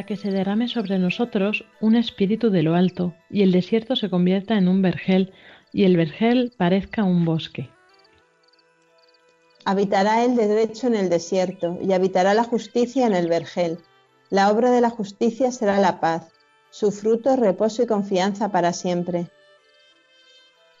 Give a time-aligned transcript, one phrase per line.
[0.00, 4.08] Hasta que se derrame sobre nosotros un espíritu de lo alto, y el desierto se
[4.08, 5.34] convierta en un vergel,
[5.74, 7.68] y el vergel parezca un bosque.
[9.66, 13.78] Habitará el derecho en el desierto, y habitará la justicia en el vergel.
[14.30, 16.32] La obra de la justicia será la paz,
[16.70, 19.26] su fruto reposo y confianza para siempre.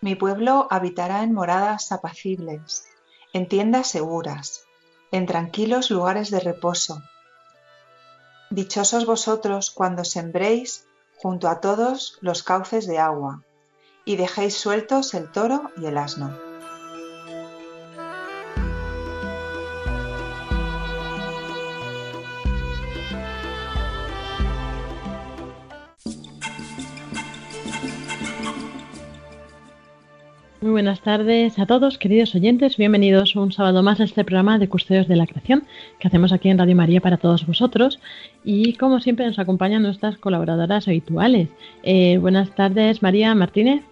[0.00, 2.86] Mi pueblo habitará en moradas apacibles,
[3.34, 4.64] en tiendas seguras,
[5.12, 7.02] en tranquilos lugares de reposo
[8.50, 13.44] Dichosos vosotros cuando sembréis junto a todos los cauces de agua,
[14.04, 16.49] y dejéis sueltos el toro y el asno.
[30.62, 32.76] Muy buenas tardes a todos, queridos oyentes.
[32.76, 35.66] Bienvenidos un sábado más a este programa de Custodios de la Creación
[35.98, 37.98] que hacemos aquí en Radio María para todos vosotros.
[38.44, 41.48] Y como siempre nos acompañan nuestras colaboradoras habituales.
[41.82, 43.82] Eh, buenas tardes, María Martínez.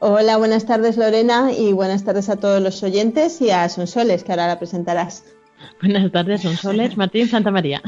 [0.00, 1.52] Hola, buenas tardes, Lorena.
[1.52, 5.24] Y buenas tardes a todos los oyentes y a Sonsoles, que ahora la presentarás.
[5.80, 6.96] Buenas tardes, Sonsoles.
[6.96, 7.80] Martín Santa María.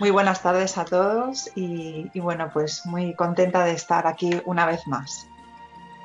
[0.00, 4.66] Muy buenas tardes a todos y, y bueno, pues muy contenta de estar aquí una
[4.66, 5.28] vez más.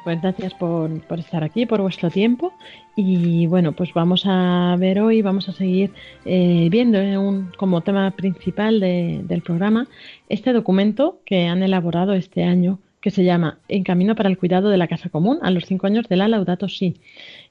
[0.03, 2.53] Pues gracias por, estar aquí, por vuestro tiempo.
[2.95, 5.91] Y bueno, pues vamos a ver hoy, vamos a seguir
[6.25, 9.87] eh, viendo un, como tema principal del programa
[10.27, 14.69] este documento que han elaborado este año que se llama En camino para el cuidado
[14.69, 16.95] de la casa común a los cinco años de la Laudato Si.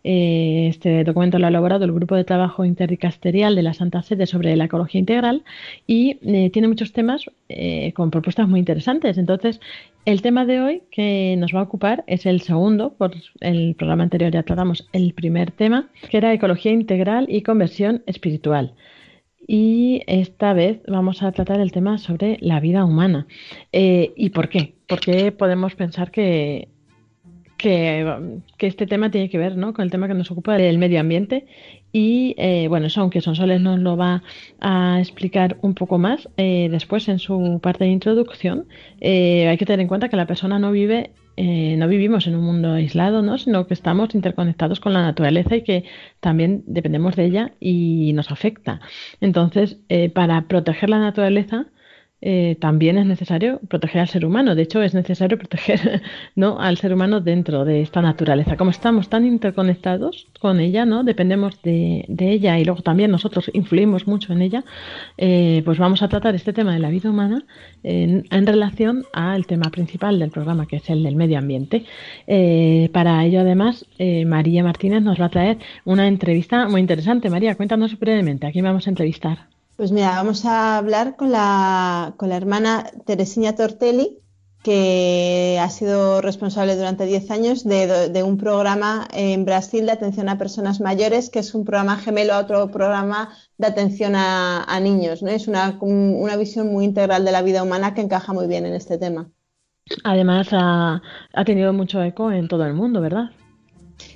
[0.04, 4.26] Eh, este documento lo ha elaborado el Grupo de Trabajo Interdicasterial de la Santa Sede
[4.26, 5.44] sobre la Ecología Integral
[5.86, 9.16] y eh, tiene muchos temas eh, con propuestas muy interesantes.
[9.18, 9.60] Entonces,
[10.04, 14.02] el tema de hoy que nos va a ocupar es el segundo, por el programa
[14.02, 18.74] anterior ya tratamos el primer tema, que era Ecología Integral y Conversión Espiritual
[19.44, 23.26] y esta vez vamos a tratar el tema sobre la vida humana.
[23.72, 24.76] ¿Y por qué?
[24.86, 26.68] Porque podemos pensar que,
[27.62, 29.72] que, este tema tiene que ver ¿no?
[29.72, 31.46] con el tema que nos ocupa del medio ambiente
[31.92, 34.22] y eh, bueno, eso aunque Sonsoles nos lo va
[34.60, 38.66] a explicar un poco más eh, después en su parte de introducción,
[39.00, 42.44] hay que tener en cuenta que la persona no vive eh, no vivimos en un
[42.44, 43.38] mundo aislado, ¿no?
[43.38, 45.84] sino que estamos interconectados con la naturaleza y que
[46.20, 48.80] también dependemos de ella y nos afecta.
[49.20, 51.66] Entonces, eh, para proteger la naturaleza,
[52.24, 54.54] eh, también es necesario proteger al ser humano.
[54.54, 56.02] De hecho, es necesario proteger
[56.36, 56.60] ¿no?
[56.60, 58.56] al ser humano dentro de esta naturaleza.
[58.56, 61.02] Como estamos tan interconectados con ella, ¿no?
[61.02, 64.64] dependemos de, ella y luego también nosotros influimos mucho en ella,
[65.18, 67.44] eh, pues vamos a tratar este tema de la vida humana
[67.82, 71.84] en, relación al tema principal del programa, que es el del medio ambiente.
[72.28, 73.86] Eh, para ello, además,
[74.26, 77.30] María Martínez nos va a traer una entrevista muy interesante.
[77.30, 79.51] María, cuéntanos brevemente, ¿a quién vamos a entrevistar?
[79.76, 84.18] Pues mira, vamos a hablar con la, con la hermana Teresina Tortelli,
[84.62, 90.38] que ha sido responsable durante 10 años de, un programa en Brasil de atención a
[90.38, 95.22] personas mayores, que es un programa gemelo a otro programa de atención a, niños.
[95.22, 95.30] ¿no?
[95.30, 98.74] Es una, una, visión muy integral de la vida humana que encaja muy bien en
[98.74, 99.28] este tema.
[100.04, 101.02] Además, ha,
[101.32, 103.30] ha tenido mucho eco en todo el mundo, ¿verdad?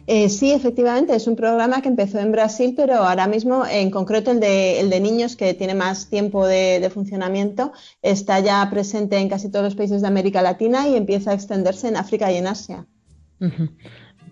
[0.06, 4.30] Eh, sí, efectivamente, es un programa que empezó en Brasil, pero ahora mismo, en concreto
[4.30, 7.72] el de, el de niños, que tiene más tiempo de, funcionamiento,
[8.02, 11.88] está ya presente en casi todos los países de América Latina y empieza a extenderse
[11.88, 12.86] en África y en Asia.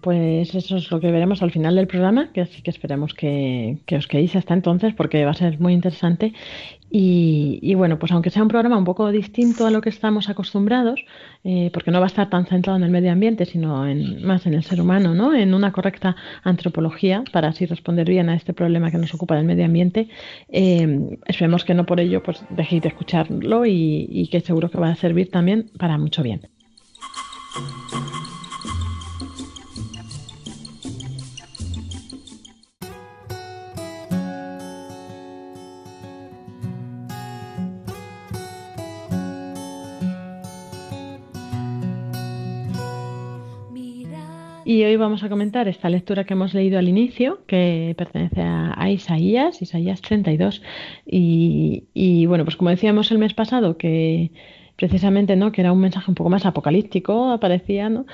[0.04, 3.78] Pues eso es lo que veremos al final del programa, que así que esperemos que,
[3.96, 6.34] os quedéis hasta entonces porque va a ser muy interesante.
[6.96, 11.04] Y, bueno, pues aunque sea un programa un poco distinto a lo que estamos acostumbrados,
[11.42, 13.84] eh, porque no va a estar tan centrado en el medio ambiente, sino
[14.22, 15.34] más en el ser humano, ¿no?
[15.34, 16.14] en una correcta
[16.44, 20.08] antropología, para así responder bien a este problema que nos ocupa del medio ambiente,
[20.48, 24.90] eh, esperemos que no por ello pues dejéis de escucharlo y que seguro que va
[24.90, 26.42] a servir también para mucho bien.
[44.74, 48.90] Y hoy vamos a comentar esta lectura que hemos leído al inicio, que pertenece a,
[48.90, 50.62] Isaías, Isaías 32.
[51.06, 54.32] Y, y bueno, pues como decíamos el mes pasado, que
[54.74, 55.52] precisamente, ¿no?
[55.52, 58.04] Que era un mensaje un poco más apocalíptico, aparecía, ¿no?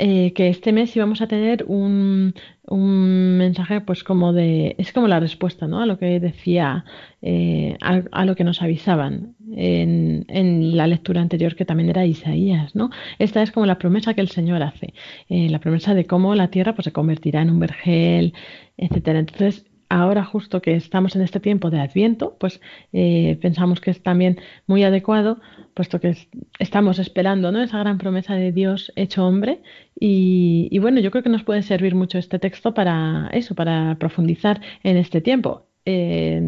[0.00, 2.32] Eh, que este mes íbamos a tener un,
[2.68, 5.80] un, mensaje, pues como de, es como la respuesta, ¿no?
[5.80, 6.84] A lo que decía,
[7.20, 12.76] eh, a, lo que nos avisaban en, en, la lectura anterior, que también era Isaías,
[12.76, 12.90] ¿no?
[13.18, 14.94] Esta es como la promesa que el Señor hace,
[15.28, 18.34] eh, la promesa de cómo la tierra, pues se convertirá en un vergel,
[18.76, 19.18] etcétera.
[19.18, 22.60] Entonces, ahora justo que estamos en este tiempo de Adviento, pues
[22.92, 25.40] eh, pensamos que es también muy adecuado,
[25.74, 26.16] puesto que
[26.58, 27.62] estamos esperando ¿no?
[27.62, 29.62] esa gran promesa de Dios hecho hombre.
[29.98, 34.60] Y, bueno, yo creo que nos puede servir mucho este texto para eso, para profundizar
[34.82, 35.66] en este tiempo.
[35.84, 36.40] Eh,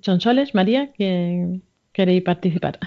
[0.00, 1.60] Sonsoles, María, que
[1.92, 2.78] queréis participar.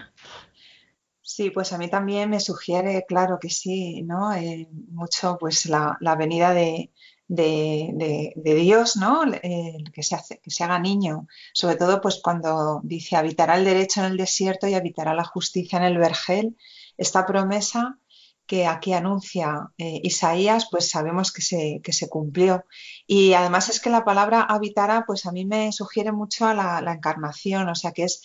[1.21, 4.33] Sí, pues a mí también me sugiere, claro que sí, ¿no?
[4.33, 6.91] Eh, mucho pues la venida de,
[7.31, 9.21] de, Dios, ¿no?
[9.31, 14.01] que, se hace, que se haga niño, sobre todo pues cuando dice habitará el derecho
[14.01, 16.57] en el desierto y habitará la justicia en el vergel,
[16.97, 17.97] esta promesa
[18.45, 22.65] que aquí anuncia eh, Isaías, pues sabemos que se, que se, cumplió.
[23.07, 26.93] Y además es que la palabra habitará, pues a mí me sugiere mucho a la
[26.93, 28.23] encarnación, o sea que es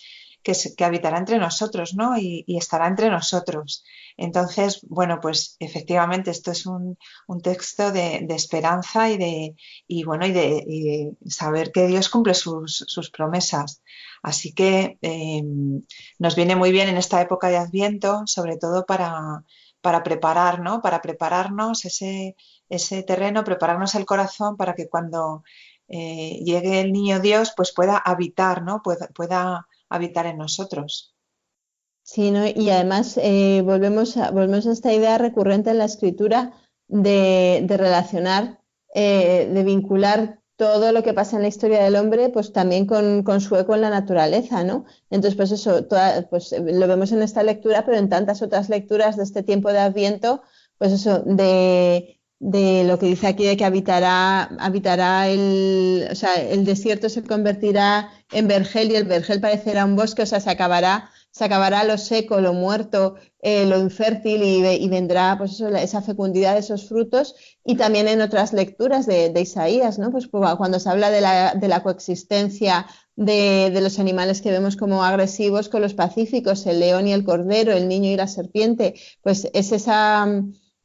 [0.77, 2.17] que, habitará entre nosotros, ¿no?
[2.17, 3.83] Y, estará entre nosotros.
[4.15, 6.97] Entonces, bueno, pues efectivamente esto es un,
[7.43, 9.55] texto de, esperanza y de,
[10.05, 13.81] bueno, y de, saber que Dios cumple sus, promesas.
[14.23, 15.83] Así que em,
[16.19, 19.43] nos viene muy bien en esta época de Adviento, sobre todo para,
[19.81, 20.81] para preparar, ¿no?
[20.81, 22.35] Para prepararnos ese,
[23.03, 25.43] terreno, prepararnos el corazón para que cuando
[25.89, 28.81] eh, llegue el niño Dios, pues pueda habitar, ¿no?
[28.81, 31.15] Pueda habitar en nosotros.
[32.03, 36.53] Sí, y además eh, volvemos, a, volvemos a esta idea recurrente en la escritura
[36.87, 38.61] de, relacionar,
[38.95, 43.41] eh, de vincular todo lo que pasa en la historia del hombre, pues también con,
[43.41, 44.85] su eco en la naturaleza, ¿no?
[45.11, 45.87] Entonces, pues eso,
[46.29, 49.79] pues lo vemos en esta lectura, pero en tantas otras lecturas de este tiempo de
[49.79, 50.41] Adviento,
[50.79, 56.35] pues eso, de, de lo que dice aquí de que habitará, habitará el, o sea,
[56.35, 60.51] el desierto se convertirá en vergel y el vergel parecerá un bosque, o sea, se
[60.51, 66.53] acabará, se acabará lo seco, lo muerto, eh, lo infértil y, vendrá pues esa fecundidad
[66.53, 67.35] de esos frutos
[67.65, 70.11] y también en otras lecturas de, Isaías, ¿no?
[70.11, 72.85] Pues cuando se habla de la, de la coexistencia
[73.15, 77.23] de, de, los animales que vemos como agresivos con los pacíficos, el león y el
[77.23, 78.93] cordero, el niño y la serpiente,
[79.23, 80.27] pues es esa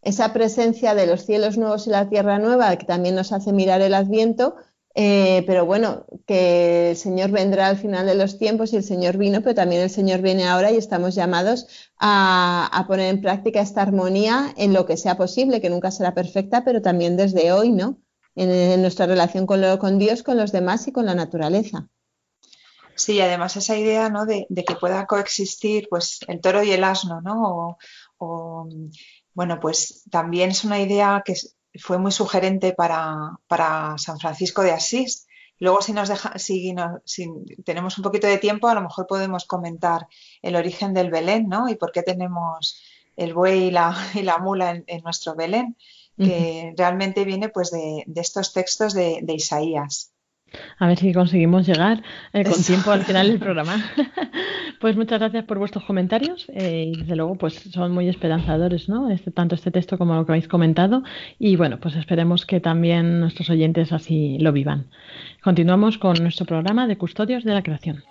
[0.02, 3.80] esa presencia de los cielos nuevos y la tierra nueva que también nos hace mirar
[3.80, 4.56] el adviento,
[4.94, 9.16] eh, pero bueno, que el Señor vendrá al final de los tiempos y el Señor
[9.16, 11.66] vino, pero también el Señor viene ahora y estamos llamados
[11.98, 16.62] a, poner en práctica esta armonía en lo que sea posible, que nunca será perfecta,
[16.64, 17.98] pero también desde hoy, ¿no?
[18.34, 21.88] En, nuestra relación con, con, Dios, con los demás y con la naturaleza.
[22.94, 24.26] Sí, además esa idea ¿no?
[24.26, 27.78] de, que pueda coexistir pues, el toro y el asno, ¿no?
[29.34, 31.34] Bueno, pues también es una idea que
[31.78, 33.38] fue muy sugerente para,
[33.96, 35.26] San Francisco de Asís.
[35.58, 36.74] Luego, si nos deja, si,
[37.64, 40.08] tenemos un poquito de tiempo, a lo mejor podemos comentar
[40.42, 41.68] el origen del Belén, ¿no?
[41.68, 42.82] Y por qué tenemos
[43.16, 45.76] el buey y la, y la mula en, nuestro Belén,
[46.18, 50.12] que realmente viene pues de, estos textos de Isaías.
[50.78, 53.76] A ver si conseguimos llegar eh, con tiempo al final del programa.
[54.80, 59.10] pues muchas gracias por vuestros comentarios eh, y desde luego pues son muy esperanzadores, ¿no?
[59.10, 61.02] Este, tanto este texto como lo que habéis comentado
[61.38, 64.86] y bueno, pues esperemos que también nuestros oyentes así lo vivan.
[65.42, 68.04] Continuamos con nuestro programa de Custodios de la Creación.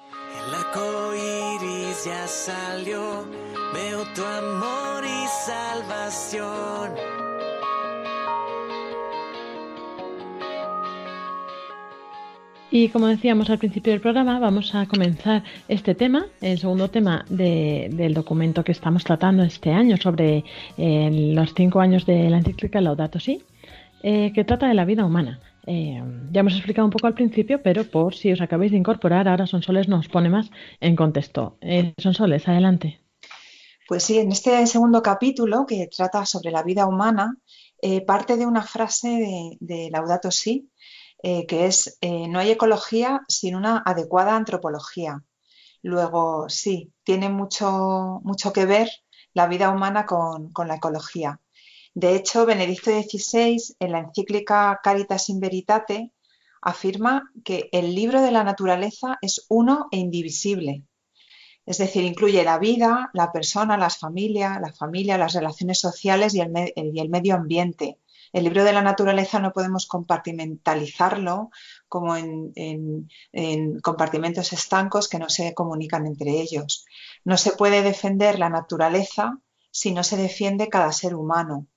[0.48, 0.56] El
[2.06, 3.28] ya salió,
[3.74, 6.71] veo tu amor y salvación.
[12.74, 17.26] Y como decíamos al principio del programa, vamos a comenzar este tema, el segundo tema
[17.28, 20.46] del documento que estamos tratando este año sobre
[20.78, 23.44] eh, los cinco años de la encíclica Laudato Si,
[24.04, 25.42] eh, que trata de la vida humana.
[25.68, 26.02] Eh,
[26.32, 29.48] ya hemos explicado un poco al principio, pero por si os acabáis de incorporar, ahora
[29.48, 30.50] Sonsoles nos pone más
[30.80, 31.58] en contexto.
[31.98, 33.02] Sonsoles, adelante.
[33.86, 37.36] Pues sí, en este segundo capítulo que trata sobre la vida humana,
[38.08, 40.70] parte de una frase de, de Laudato Si,
[41.24, 45.24] eh, que es eh, no hay ecología sin una adecuada antropología.
[45.84, 48.90] Luego, sí, tiene mucho, mucho que ver
[49.34, 51.40] la vida humana con, la ecología.
[51.94, 56.12] De hecho, Benedicto XVI, en la encíclica Caritas in Veritate,
[56.62, 60.86] afirma que el libro de la naturaleza es uno e indivisible.
[61.66, 66.42] Es decir, incluye la vida, la persona, las familias, la familia, las relaciones sociales y
[66.42, 68.00] el medio ambiente
[68.34, 71.50] El libro de la naturaleza no podemos compartimentalizarlo
[71.90, 73.10] como en,
[73.82, 76.86] compartimentos estancos que no se comunican entre ellos.
[77.26, 79.38] No se puede defender la naturaleza
[79.70, 81.68] si no se defiende cada ser humano.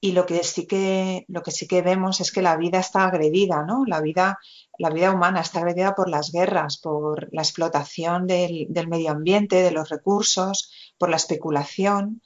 [0.00, 3.04] Y lo que sí que, lo que, sí que vemos es que la vida está
[3.04, 3.84] agredida, ¿no?
[3.86, 4.40] La vida,
[4.76, 9.62] la vida humana está agredida por las guerras, por la explotación del, del medio ambiente,
[9.62, 12.20] de los recursos, por la especulación.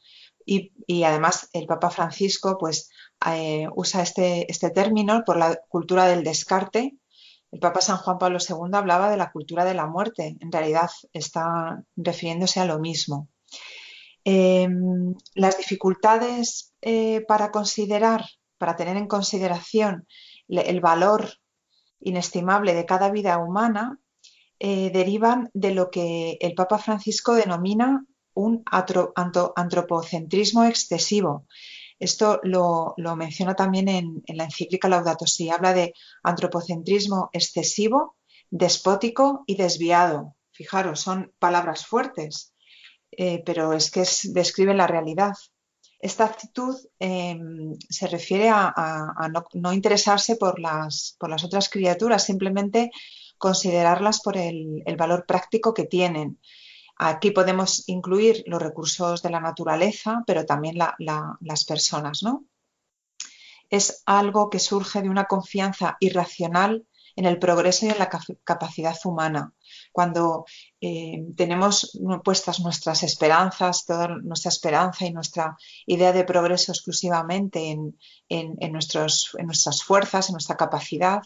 [0.47, 2.88] Y, y, además el Papa Francisco pues,
[3.25, 6.96] eh, usa este, este término por la cultura del descarte.
[7.50, 10.37] El Papa San Juan Pablo II hablaba de la cultura de la muerte.
[10.40, 13.28] En realidad está refiriéndose a lo mismo.
[14.25, 18.25] Em, las dificultades eh, para considerar,
[18.58, 20.06] para tener en consideración
[20.49, 21.30] el valor
[22.00, 24.00] inestimable de cada vida humana,
[24.58, 28.04] eh, derivan de lo que el Papa Francisco denomina
[28.35, 28.64] un
[29.54, 31.46] antropocentrismo excesivo.
[31.98, 35.48] Esto lo, menciona también en, la encíclica Laudato Si.
[35.48, 38.16] Habla de antropocentrismo excesivo,
[38.50, 40.36] despótico y desviado.
[40.52, 42.54] Fijaros, son palabras fuertes,
[43.10, 45.34] eh, pero es que describen la realidad.
[45.98, 52.90] Esta actitud em, se refiere a, no, interesarse por las, por las, otras criaturas, simplemente
[53.38, 56.38] considerarlas por el valor práctico que tienen,
[56.96, 62.44] Aquí podemos incluir los recursos de la naturaleza, pero también las personas, ¿no?
[63.68, 66.86] Es algo que surge de una confianza irracional
[67.16, 68.10] en el progreso y en la
[68.44, 69.52] capacidad humana.
[69.90, 70.44] Cuando
[70.80, 78.72] eh, tenemos puestas nuestras esperanzas, toda nuestra esperanza y nuestra idea de progreso exclusivamente en,
[78.72, 81.22] nuestras fuerzas, en nuestra capacidad,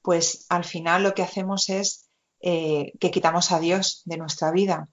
[0.00, 2.08] pues al final lo que hacemos es
[2.40, 4.88] eh, que quitamos a Dios de nuestra vida.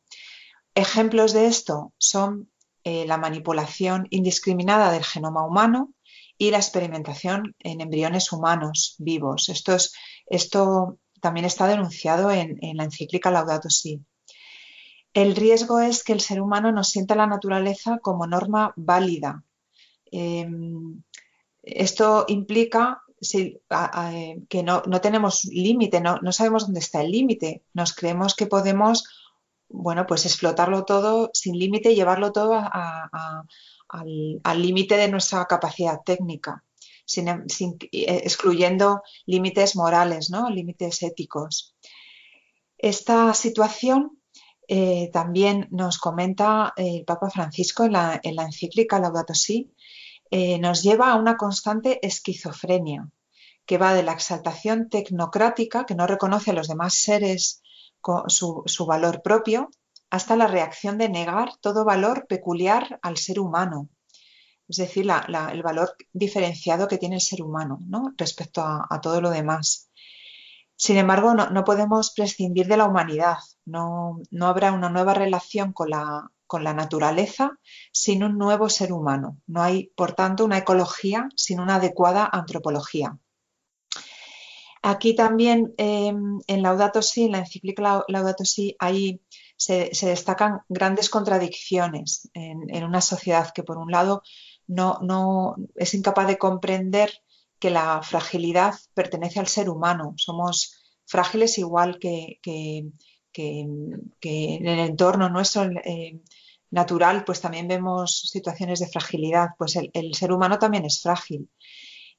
[0.75, 2.50] Ejemplos de esto son
[2.84, 5.94] eh, la manipulación indiscriminada del genoma humano
[6.38, 9.50] y la experimentación en embriones humanos vivos.
[9.50, 14.01] Esto, también está denunciado en, la encíclica Laudato Si.
[15.13, 19.44] El riesgo es que el ser humano no sienta la naturaleza como norma válida.
[20.12, 21.03] Em,
[21.62, 23.03] esto implica
[24.50, 27.63] que no, tenemos límite, no, sabemos dónde está el límite.
[27.74, 29.06] Nos creemos que podemos
[29.74, 32.53] bueno, pues explotarlo todo sin límite y llevarlo todo
[33.89, 36.63] al límite de nuestra capacidad técnica,
[37.06, 37.42] sin, eh,
[37.92, 40.50] excluyendo límites morales, ¿no?
[40.50, 41.75] límites éticos.
[42.77, 44.20] Esta situación
[44.68, 49.74] eh, también nos comenta el Papa Francisco en la, encíclica Laudato Si,
[50.30, 53.10] eh, nos lleva a una constante esquizofrenia
[53.65, 57.63] que va de la exaltación tecnocrática que no reconoce a los demás seres
[58.28, 59.70] su, valor propio,
[60.10, 63.90] hasta la reacción de negar todo valor peculiar al ser humano,
[64.68, 65.08] es decir,
[65.52, 67.80] el valor diferenciado que tiene el ser humano
[68.18, 69.90] respecto a, todo lo demás.
[70.76, 76.32] Sin embargo, no, podemos prescindir de la humanidad, no, habrá una nueva relación con la,
[76.48, 77.58] con la, naturaleza
[77.92, 79.38] sin un nuevo ser humano.
[79.48, 83.18] No hay, por tanto, una ecología sin una adecuada antropología.
[84.86, 89.22] Aquí también em, en Laudato Si, en la encíclica Laudato Si, ahí
[89.56, 94.24] se, destacan grandes contradicciones en, una sociedad que, por un lado,
[94.68, 97.13] no, es incapaz de comprender
[97.60, 100.16] que la fragilidad pertenece al ser humano.
[100.18, 102.92] Somos frágiles igual que, en
[104.68, 106.20] el entorno nuestro eh,
[106.72, 109.52] natural, pues también vemos situaciones de fragilidad.
[109.58, 111.48] Pues el ser humano también es frágil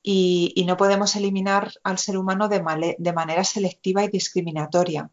[0.06, 5.10] y, no podemos eliminar al ser humano de, manera selectiva y discriminatoria.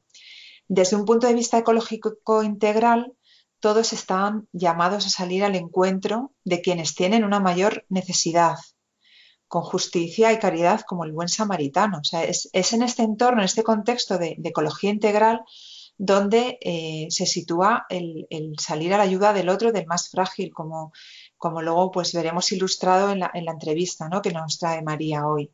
[0.67, 3.13] Desde un punto de vista ecológico integral,
[3.61, 8.57] todos están llamados a salir al encuentro de quienes tienen una mayor necesidad,
[9.47, 12.01] con justicia y caridad como el buen samaritano.
[12.11, 15.41] es, en este entorno, en este contexto de, ecología integral,
[15.97, 20.51] donde eh, se sitúa el, el, salir a la ayuda del otro, del más frágil,
[20.53, 20.91] como
[21.41, 25.51] como luego pues veremos ilustrado en la, entrevista que nos trae María hoy.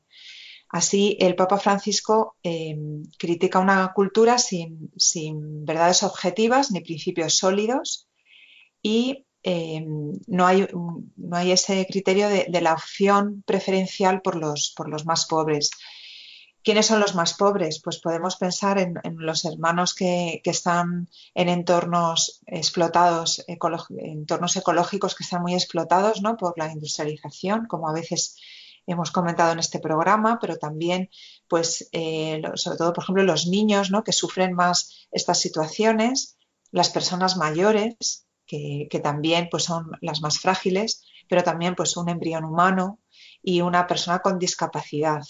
[0.68, 4.92] Así, el Papa Francisco em, critica una cultura sin,
[5.66, 8.10] verdades objetivas ni principios sólidos
[8.82, 14.90] y em, no, hay, no, hay, ese criterio de, la opción preferencial por los, por
[14.90, 15.70] los más pobres.
[16.68, 17.80] ¿Quiénes son los más pobres?
[17.82, 25.44] Pues podemos pensar en, los hermanos que, están en entornos explotados, entornos ecológicos que están
[25.44, 26.36] muy explotados ¿no?
[26.36, 28.36] por la industrialización, como a veces
[28.86, 31.10] hemos comentado en este programa, pero también,
[31.48, 34.04] pues, eh, sobre todo, por ejemplo, los niños ¿no?
[34.04, 36.38] que sufren más estas situaciones,
[36.72, 42.10] las personas mayores, que, que, también pues, son las más frágiles, pero también pues, un
[42.10, 43.00] embrión humano
[43.42, 45.22] y una persona con discapacidad.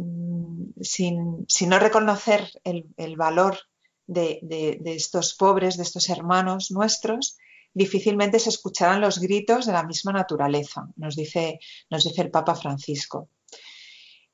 [0.00, 3.58] Mm, sin, no reconocer el, valor
[4.06, 7.36] de, estos pobres, de estos hermanos nuestros,
[7.74, 12.54] difícilmente se escucharán los gritos de la misma naturaleza, nos dice, nos dice el Papa
[12.54, 13.28] Francisco.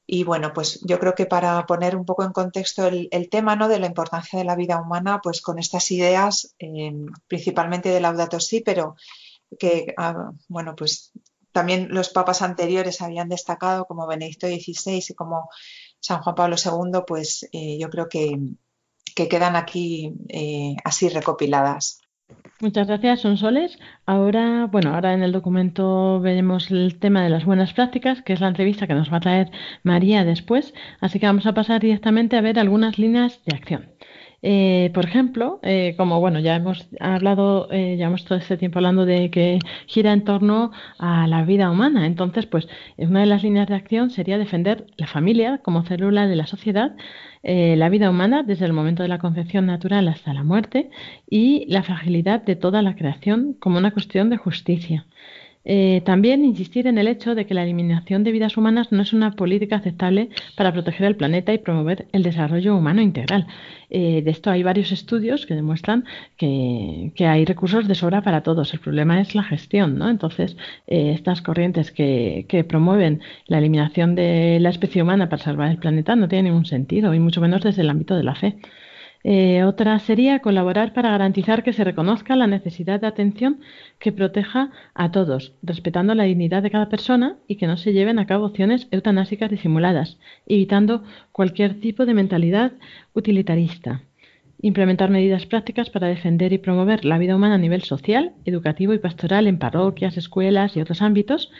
[0.08, 3.68] Y bueno, pues yo creo que para poner un poco en contexto el, tema ¿no?
[3.68, 6.92] de la importancia de la vida humana, pues con estas ideas, eh,
[7.26, 8.94] principalmente de Laudato Si, pero
[9.58, 11.12] que, ah, bueno, pues
[11.56, 15.48] también los papas anteriores habían destacado, como Benedicto XVI y como
[16.00, 18.36] San Juan Pablo II, pues eh, yo creo que,
[19.14, 22.02] quedan aquí eh, así recopiladas.
[22.60, 23.78] Muchas gracias, Sonsoles.
[24.04, 28.40] Ahora, bueno, ahora en el documento veremos el tema de las buenas prácticas, que es
[28.40, 29.50] la entrevista que nos va a traer
[29.82, 30.74] María después.
[31.00, 33.95] Así que vamos a pasar directamente a ver algunas líneas de acción.
[34.42, 39.04] Eh, por ejemplo, eh, como bueno, ya hemos hablado, eh, llevamos todo este tiempo hablando
[39.06, 42.06] de que gira en torno a la vida humana.
[42.06, 46.36] Entonces, pues una de las líneas de acción sería defender la familia como célula de
[46.36, 46.96] la sociedad,
[47.42, 50.90] eh, la vida humana desde el momento de la concepción natural hasta la muerte
[51.30, 55.06] y la fragilidad de toda la creación como una cuestión de justicia.
[55.68, 59.12] Eh, también insistir en el hecho de que la eliminación de vidas humanas no es
[59.12, 63.48] una política aceptable para proteger el planeta y promover el desarrollo humano integral.
[63.90, 66.04] Eh, de esto hay varios estudios que demuestran
[66.36, 68.72] que, hay recursos de sobra para todos.
[68.74, 70.08] El problema es la gestión, ¿no?
[70.08, 70.56] Entonces,
[70.86, 75.78] eh, estas corrientes que, que, promueven la eliminación de la especie humana para salvar el
[75.78, 78.56] planeta no tienen ningún sentido, y mucho menos desde el ámbito de la fe.
[79.28, 83.58] Eh, otra sería colaborar para garantizar que se reconozca la necesidad de atención
[83.98, 88.20] que proteja a todos, respetando la dignidad de cada persona y que no se lleven
[88.20, 92.74] a cabo opciones eutanásicas disimuladas, evitando cualquier tipo de mentalidad
[93.14, 94.02] utilitarista.
[94.62, 99.00] Implementar medidas prácticas para defender y promover la vida humana a nivel social, educativo y
[99.00, 101.50] pastoral en parroquias, escuelas y otros ámbitos.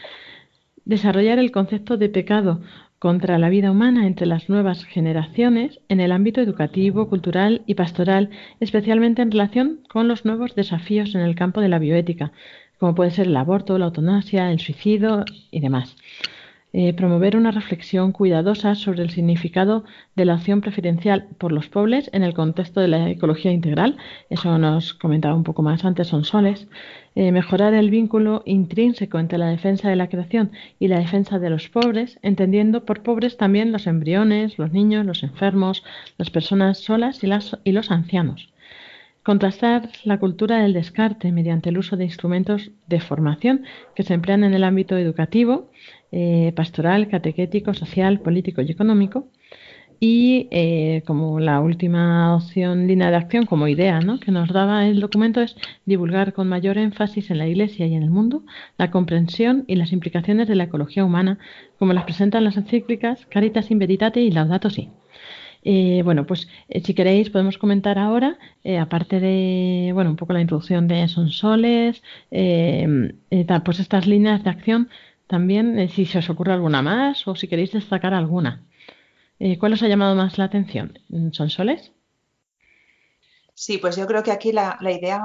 [0.85, 2.61] Desarrollar el concepto de pecado
[2.99, 8.29] contra la vida humana entre las nuevas generaciones en el ámbito educativo, cultural y pastoral,
[8.59, 12.31] especialmente en relación con los nuevos desafíos en el campo de la bioética,
[12.79, 15.95] como puede ser el aborto, la eutanasia, el suicidio y demás.
[16.73, 22.09] Eh, promover una reflexión cuidadosa sobre el significado de la acción preferencial por los pobres
[22.11, 23.95] en el contexto de la ecología integral.
[24.29, 26.67] Eso nos comentaba un poco más antes Son Soles.
[27.15, 31.49] Eh, mejorar el vínculo intrínseco entre la defensa de la creación y la defensa de
[31.49, 35.83] los pobres, entendiendo por pobres también los embriones, los niños, los enfermos,
[36.17, 37.21] las personas solas
[37.63, 38.49] y los ancianos.
[39.27, 44.45] Contrastar la cultura del descarte mediante el uso de instrumentos de formación que se emplean
[44.45, 45.69] en el ámbito educativo,
[46.11, 49.27] eh, pastoral, catequético, social, político y económico.
[49.99, 54.19] Y eh, como la última opción, línea de acción, como idea ¿no?
[54.19, 58.03] que nos daba el documento, es divulgar con mayor énfasis en la Iglesia y en
[58.03, 58.43] el mundo
[58.77, 61.39] la comprensión y las implicaciones de la ecología humana,
[61.79, 64.89] como las presentan las encíclicas Caritas in Veritate y Laudato Si.
[65.63, 66.47] Eh, bueno, pues
[66.83, 68.37] si queréis podemos comentar ahora,
[68.79, 74.89] aparte de, bueno, un poco la introducción de Sonsoles, pues estas líneas de acción
[75.27, 78.63] también, si se os ocurre alguna más o si queréis destacar alguna.
[79.59, 80.99] ¿Cuál os ha llamado más la atención?
[81.31, 81.91] ¿Sonsoles?
[83.53, 85.21] Sí, pues yo creo que aquí la, idea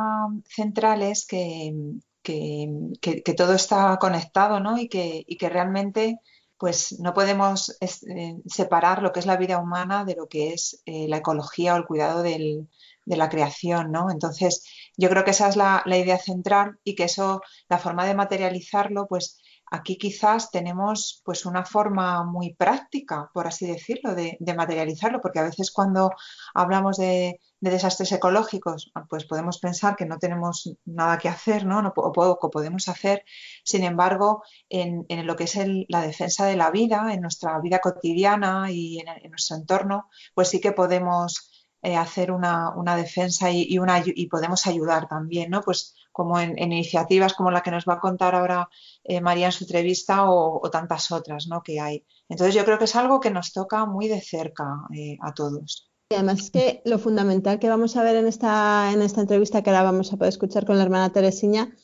[0.46, 1.74] central es que,
[2.22, 4.78] que, todo está conectado ¿no?
[4.78, 6.18] y, que, y que realmente
[6.62, 10.80] pues no podemos eh, separar lo que es la vida humana de lo que es
[10.86, 12.68] eh, la ecología o el cuidado de
[13.04, 14.12] la creación, ¿no?
[14.12, 14.64] Entonces,
[14.96, 19.08] yo creo que esa es la, idea central y que eso, la forma de materializarlo,
[19.08, 19.41] pues
[19.72, 25.48] aquí quizás tenemos pues una forma muy práctica, por así decirlo, de materializarlo, porque a
[25.50, 26.10] veces cuando
[26.54, 31.78] hablamos de, de desastres ecológicos, pues podemos pensar que no tenemos nada que hacer, ¿no?
[31.78, 33.24] o poco podemos hacer.
[33.62, 35.56] Sin embargo, en, lo que es
[35.88, 40.60] la defensa de la vida, en nuestra vida cotidiana y en, nuestro entorno, pues sí
[40.60, 41.51] que podemos
[41.82, 45.62] eh, hacer una, defensa y, una, y podemos ayudar también, ¿no?
[45.62, 48.68] Pues como en, iniciativas como la que nos va a contar ahora
[49.02, 51.62] eh, María en su entrevista o, tantas otras ¿no?
[51.62, 52.06] que hay.
[52.28, 55.90] Entonces yo creo que es algo que nos toca muy de cerca eh, a todos.
[56.10, 59.62] Y además es que lo fundamental que vamos a ver en esta, en esta entrevista
[59.62, 61.74] que ahora vamos a poder escuchar con la hermana Teresiña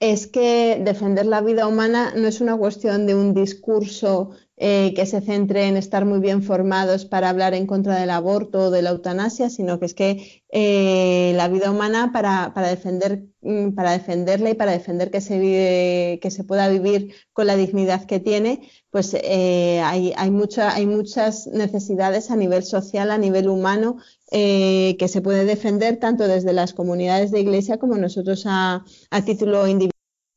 [0.00, 5.06] es que defender la vida humana no es una cuestión de un discurso eh, que
[5.06, 8.82] se centre en estar muy bien formados para hablar en contra del aborto o de
[8.82, 14.50] la eutanasia, sino que es que eh, la vida humana para, defender, mm, para defenderla
[14.50, 18.68] y para defender que se, vive, que se pueda vivir con la dignidad que tiene,
[18.90, 23.96] pues eh, hay, hay, hay muchas necesidades a nivel social, a nivel humano,
[24.30, 28.84] que se puede defender tanto desde las comunidades de iglesia como nosotros a,
[29.24, 29.90] título individual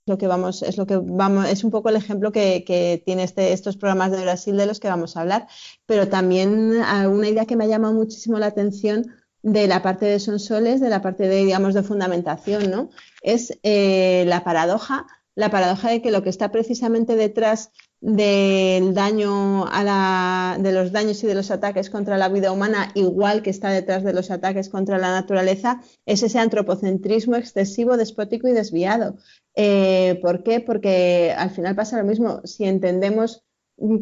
[0.05, 3.53] lo que vamos, es lo que vamos, es un poco el ejemplo que, tiene este,
[3.53, 5.47] estos programas de Brasil de los que vamos a hablar.
[5.85, 9.05] Pero también una idea que me ha llamado muchísimo la atención
[9.43, 12.89] de la parte de Sonsoles, de la parte de, digamos, de fundamentación, ¿no?
[13.21, 17.71] Es eh, la paradoja, la paradoja de que lo que está precisamente detrás
[18.03, 22.91] del daño a la, de los daños y de los ataques contra la vida humana,
[22.95, 28.49] igual que está detrás de los ataques contra la naturaleza, es ese antropocentrismo excesivo, despótico
[28.49, 29.15] y desviado.
[29.55, 30.59] Eh, ¿Por qué?
[30.59, 32.41] Porque al final pasa lo mismo.
[32.43, 33.45] Si entendemos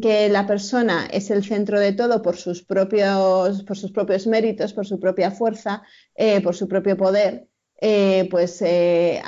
[0.00, 4.72] que la persona es el centro de todo por sus propios, por sus propios méritos,
[4.72, 5.84] por su propia fuerza,
[6.16, 7.46] eh, por su propio poder,
[7.80, 9.22] eh, pues de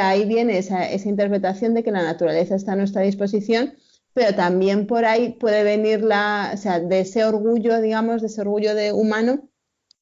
[0.00, 3.74] ahí viene esa, esa interpretación de que la naturaleza está a nuestra disposición
[4.18, 8.40] pero también por ahí puede venir la, o sea, de ese orgullo, digamos, de ese
[8.40, 9.48] orgullo de humano,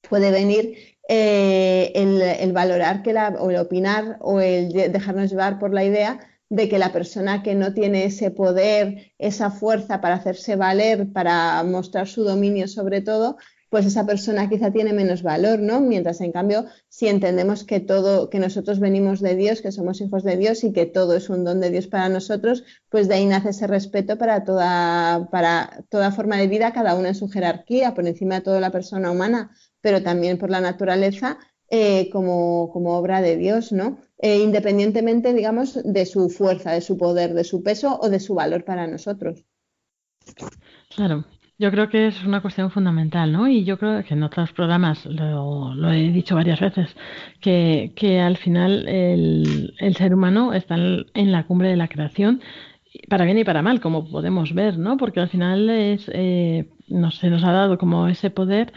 [0.09, 5.75] puede venir eh, el, valorar que la, o el opinar o el dejarnos llevar por
[5.75, 10.57] la idea de que la persona que no tiene ese poder, esa fuerza para hacerse
[10.57, 13.37] valer, para mostrar su dominio sobre todo,
[13.69, 15.81] pues esa persona quizá tiene menos valor, ¿no?
[15.81, 20.23] Mientras en cambio, si entendemos que todo, que nosotros venimos de Dios, que somos hijos
[20.25, 23.27] de Dios y que todo es un don de Dios para nosotros, pues de ahí
[23.27, 27.95] nace ese respeto para toda, para toda forma de vida, cada una en su jerarquía,
[27.95, 29.51] por encima de toda la persona humana,
[29.81, 33.99] pero también por la naturaleza eh, como, obra de Dios, ¿no?
[34.19, 38.35] Eh, independientemente, digamos, de su fuerza, de su poder, de su peso o de su
[38.35, 39.45] valor para nosotros.
[40.95, 41.27] Claro,
[41.59, 43.49] yo creo que es una cuestión fundamental, ¿no?
[43.49, 46.95] Y yo creo que en otros programas lo, he dicho varias veces,
[47.41, 52.41] que, que al final el, el, ser humano está en la cumbre de la creación,
[53.09, 54.97] para bien y para mal, como podemos ver, ¿no?
[54.97, 58.73] Porque al final es, eh, no, se nos ha dado como ese poder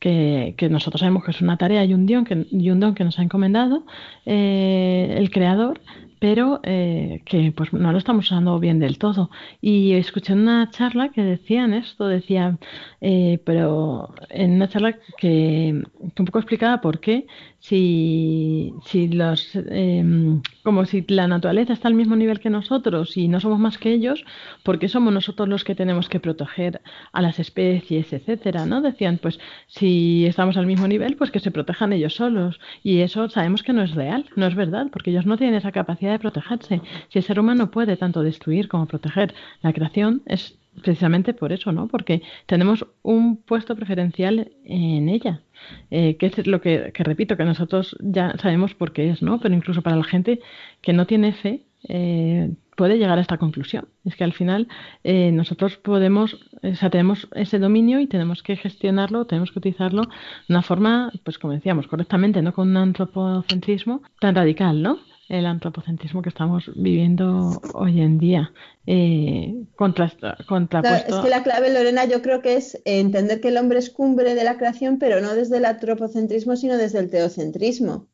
[0.00, 2.94] que, que, nosotros sabemos que es una tarea y un don que, y un don
[2.94, 3.84] que nos ha encomendado
[4.26, 5.80] eh, el creador
[6.24, 9.28] pero eh, que pues no lo estamos usando bien del todo.
[9.60, 12.58] Y escuché una charla que decían esto, decían,
[13.02, 15.82] eh, pero en una charla que, que,
[16.22, 17.26] un poco explicaba por qué
[17.64, 23.26] si, si los, em, como si la naturaleza está al mismo nivel que nosotros y
[23.26, 24.22] no somos más que ellos,
[24.62, 28.82] porque somos nosotros los que tenemos que proteger a las especies, etcétera, ¿no?
[28.82, 32.60] Decían, pues si estamos al mismo nivel, pues que se protejan ellos solos.
[32.82, 35.72] Y eso sabemos que no es real, no es verdad, porque ellos no tienen esa
[35.72, 36.82] capacidad de protegerse.
[37.08, 41.72] Si el ser humano puede tanto destruir como proteger la creación, es precisamente por eso,
[41.72, 41.88] ¿no?
[41.88, 45.42] Porque tenemos un puesto preferencial en ella,
[45.90, 49.40] eh, que es lo que, repito, que nosotros ya sabemos por qué es, ¿no?
[49.40, 50.40] Pero incluso para la gente
[50.80, 53.88] que no tiene fe, eh, puede llegar a esta conclusión.
[54.04, 54.68] Es que al final
[55.04, 60.02] eh, nosotros podemos, o sea, tenemos ese dominio y tenemos que gestionarlo, tenemos que utilizarlo
[60.02, 60.08] de
[60.48, 64.98] una forma, pues como decíamos, correctamente, no con un antropocentrismo tan radical, ¿no?
[65.28, 68.52] El antropocentrismo que estamos viviendo hoy en día.
[68.86, 70.34] Eh, contrapuesto.
[70.46, 74.34] es que la clave, Lorena, yo creo que es entender que el hombre es cumbre
[74.34, 78.08] de la creación, pero no desde el antropocentrismo, sino desde el teocentrismo.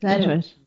[0.00, 0.22] Claro.
[0.22, 0.65] Eso es.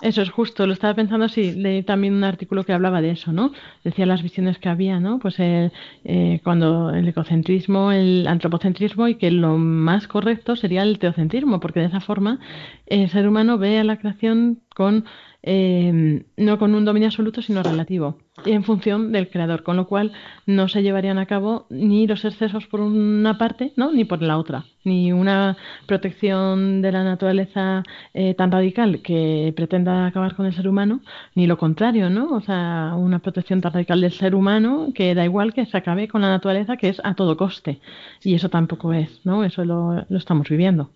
[0.00, 3.32] Eso es justo, lo estaba pensando, sí, leí también un artículo que hablaba de eso,
[3.32, 3.50] ¿no?
[3.82, 5.18] Decía las visiones que había, ¿no?
[5.18, 5.72] Pues eh,
[6.04, 11.80] eh, cuando el ecocentrismo, el antropocentrismo y que lo más correcto sería el teocentrismo, porque
[11.80, 12.38] de esa forma
[12.86, 15.04] el ser humano ve a la creación con
[15.42, 20.12] eh, no con un dominio absoluto, sino relativo, en función del creador, con lo cual
[20.46, 23.92] no se llevarían a cabo ni los excesos por una parte, ¿no?
[23.92, 27.82] ni por la otra, ni una protección de la naturaleza
[28.14, 31.00] eh, tan radical que pretenda acabar con el ser humano,
[31.34, 32.30] ni lo contrario, ¿no?
[32.34, 36.08] O sea, una protección tan radical del ser humano que da igual que se acabe
[36.08, 37.80] con la naturaleza, que es a todo coste,
[38.22, 39.44] y eso tampoco es, ¿no?
[39.44, 40.90] Eso lo estamos viviendo.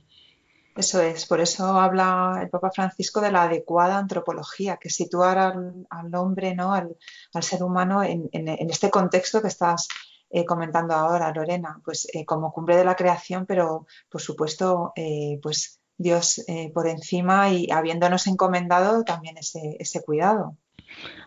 [0.74, 6.14] Eso es, por eso habla el Papa Francisco de la adecuada antropología, que situar al,
[6.14, 6.72] hombre, ¿no?
[6.72, 6.96] al,
[7.42, 9.88] ser humano en, este contexto que estás
[10.30, 15.38] eh, comentando ahora, Lorena, pues eh, como cumbre de la creación, pero por supuesto, eh,
[15.42, 16.42] pues Dios
[16.74, 20.56] por encima y habiéndonos encomendado también ese, ese cuidado.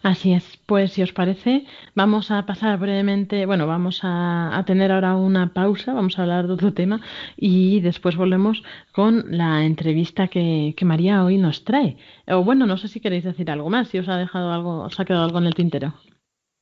[0.06, 5.16] Así es, pues si os parece, vamos a pasar brevemente, bueno, vamos a, tener ahora
[5.16, 7.02] una pausa, vamos a hablar de otro tema
[7.36, 11.98] y después volvemos con la entrevista que, María hoy nos trae.
[12.28, 15.00] O bueno, no sé si queréis decir algo más, si os ha dejado algo, os
[15.00, 15.96] ha quedado algo en el tintero.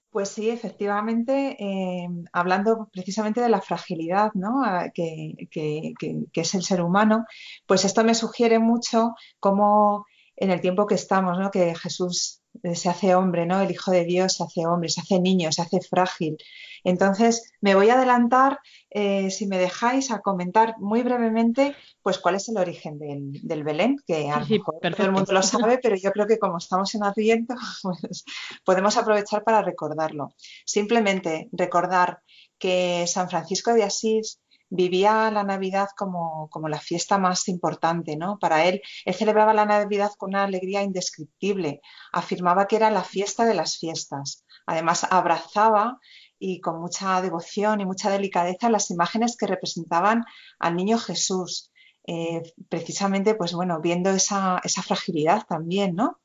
[0.09, 4.61] Pues sí, efectivamente, eh, hablando precisamente de la fragilidad ¿no?
[4.93, 7.25] que, que, que, es el ser humano,
[7.65, 10.05] pues esto me sugiere mucho cómo
[10.37, 11.51] en el tiempo que estamos, ¿no?
[11.51, 12.42] que Jesús
[12.73, 13.61] se hace hombre, ¿no?
[13.61, 16.37] El Hijo de Dios se hace hombre, se hace niño, se hace frágil.
[16.83, 22.35] Entonces, me voy a adelantar, eh, si me dejáis, a comentar muy brevemente, pues cuál
[22.35, 25.95] es el origen del, Belén, que a lo mejor todo el mundo lo sabe, pero
[25.95, 28.25] yo creo que como estamos en Adviento, pues
[28.65, 30.33] podemos aprovechar para recordarlo.
[30.65, 32.21] Simplemente recordar
[32.57, 34.39] que San Francisco de Asís
[34.73, 38.39] vivía la Navidad como, como, la fiesta más importante, ¿no?
[38.39, 41.81] Para él, él celebraba la Navidad con una alegría indescriptible,
[42.11, 44.45] afirmaba que era la fiesta de las fiestas.
[44.65, 45.99] Además, abrazaba
[46.39, 50.25] y con mucha devoción y mucha delicadeza las imágenes que representaban
[50.57, 51.71] al niño Jesús,
[52.05, 56.19] eh, precisamente, pues bueno, viendo esa, fragilidad también, ¿no?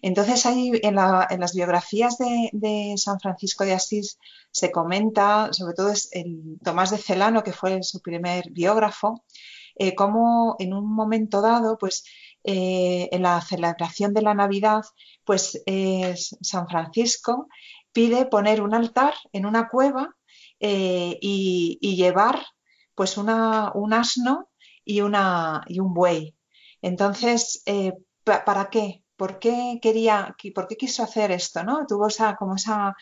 [0.00, 4.18] Entonces ahí en, las biografías de, San Francisco de Asís
[4.52, 9.24] se comenta, sobre todo es el Tomás de Celano, que fue su primer biógrafo,
[9.76, 12.04] eh, cómo en un momento dado, pues
[12.44, 14.82] eh, en la celebración de la Navidad,
[15.24, 15.62] pues
[16.42, 17.48] San Francisco
[17.92, 20.14] pide poner un altar en una cueva
[20.60, 22.40] y, llevar
[22.94, 24.48] pues una, un asno
[24.84, 26.36] y, una, y un buey.
[26.82, 27.92] Entonces, eh,
[28.24, 29.02] ¿para qué?
[29.16, 31.62] ¿Por qué quería, por qué quiso hacer esto?
[31.64, 31.86] ¿no?
[31.86, 32.94] Tuvo esa, como esa,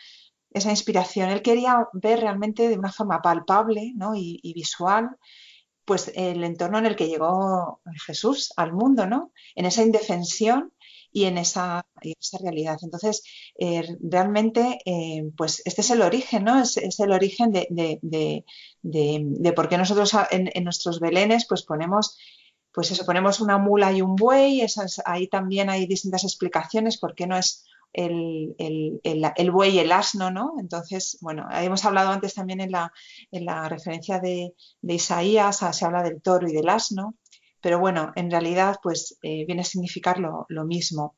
[0.51, 1.29] esa inspiración.
[1.29, 4.15] Él quería ver realmente de una forma palpable ¿no?
[4.15, 5.17] y, visual
[5.85, 9.33] pues el entorno en el que llegó Jesús al mundo, ¿no?
[9.53, 10.71] En esa indefensión
[11.13, 12.79] y en esa, esa realidad.
[12.81, 13.23] Entonces,
[13.57, 16.59] eh, realmente, eh, pues este es el origen, ¿no?
[16.59, 17.67] Es, el origen de,
[18.01, 22.17] de, por qué nosotros en, nuestros belenes, pues ponemos
[22.73, 24.65] pues eso, ponemos una mula y un buey,
[25.05, 30.31] ahí también hay distintas explicaciones, por qué no es el, el, buey y el asno,
[30.31, 30.55] ¿no?
[30.59, 32.91] Entonces, bueno, hemos hablado antes también en la,
[33.31, 37.13] en la referencia de, Isaías, se habla del toro y del asno,
[37.63, 41.15] pero bueno, en realidad pues eh, viene a significar lo, mismo.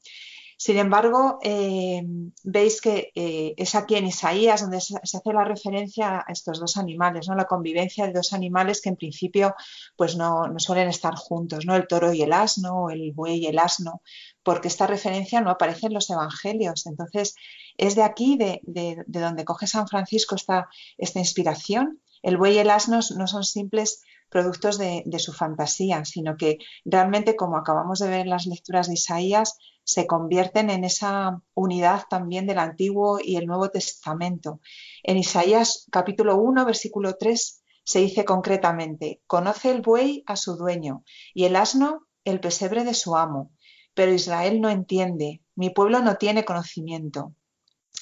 [0.57, 2.03] Sin embargo, eh,
[2.43, 6.77] veis que eh, es aquí en Isaías donde se, hace la referencia a estos dos
[6.77, 7.35] animales, ¿no?
[7.35, 9.55] la convivencia de dos animales que en principio
[9.97, 11.75] pues no, suelen estar juntos, ¿no?
[11.75, 14.03] el toro y el asno, el buey y el asno,
[14.43, 16.85] porque esta referencia no aparece en los evangelios.
[16.85, 17.33] Entonces,
[17.75, 18.61] es de aquí, de,
[19.07, 22.01] donde coge San Francisco esta, esta inspiración.
[22.21, 27.35] El buey y el asno no son simples productos de, su fantasía, sino que realmente,
[27.35, 32.47] como acabamos de ver en las lecturas de Isaías, se convierten en esa unidad también
[32.47, 34.59] del Antiguo y el Nuevo Testamento.
[35.03, 41.03] En Isaías capítulo 1, versículo 3, se dice concretamente, conoce el buey a su dueño
[41.33, 43.51] y el asno el pesebre de su amo,
[43.93, 47.35] pero Israel no entiende, mi pueblo no tiene conocimiento.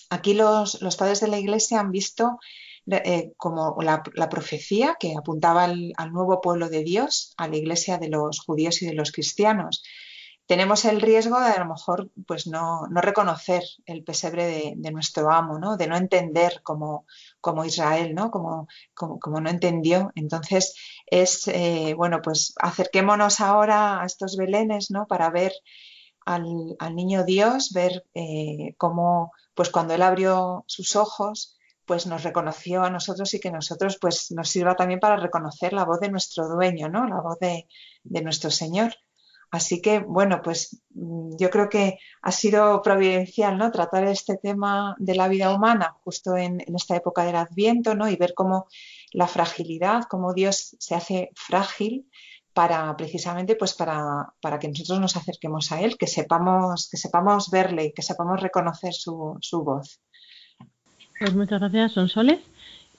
[0.09, 2.39] Aquí los, los padres de la Iglesia han visto
[2.91, 8.09] eh, como la, profecía que apuntaba al, nuevo pueblo de Dios, a la iglesia de
[8.09, 9.83] los judíos y de los cristianos.
[10.45, 15.57] Tenemos el riesgo de a lo mejor pues no, reconocer el pesebre de, nuestro amo,
[15.57, 15.77] ¿no?
[15.77, 17.05] de no entender como,
[17.39, 18.29] como Israel, ¿no?
[18.29, 20.11] Como, como, no entendió.
[20.15, 25.07] Entonces, es, eh, bueno, pues acerquémonos ahora a estos belenes ¿no?
[25.07, 25.53] para ver
[26.25, 32.83] al, niño Dios, ver eh, cómo, pues cuando él abrió sus ojos, pues nos reconoció
[32.83, 36.47] a nosotros y que nosotros pues nos sirva también para reconocer la voz de nuestro
[36.47, 37.07] dueño, ¿no?
[37.07, 37.67] La voz de,
[38.03, 38.93] nuestro Señor.
[39.51, 43.71] Así que, bueno, pues mm, yo creo que ha sido providencial, ¿no?
[43.71, 48.09] Tratar este tema de la vida humana justo en, esta época del Adviento, ¿no?
[48.09, 48.67] Y ver cómo
[49.11, 52.09] la fragilidad, cómo Dios se hace frágil
[52.53, 57.49] para precisamente pues para, para, que nosotros nos acerquemos a Él, que sepamos, que sepamos
[57.49, 60.02] verle, que sepamos reconocer su, su voz.
[61.19, 62.39] Pues muchas gracias, Sonsoles.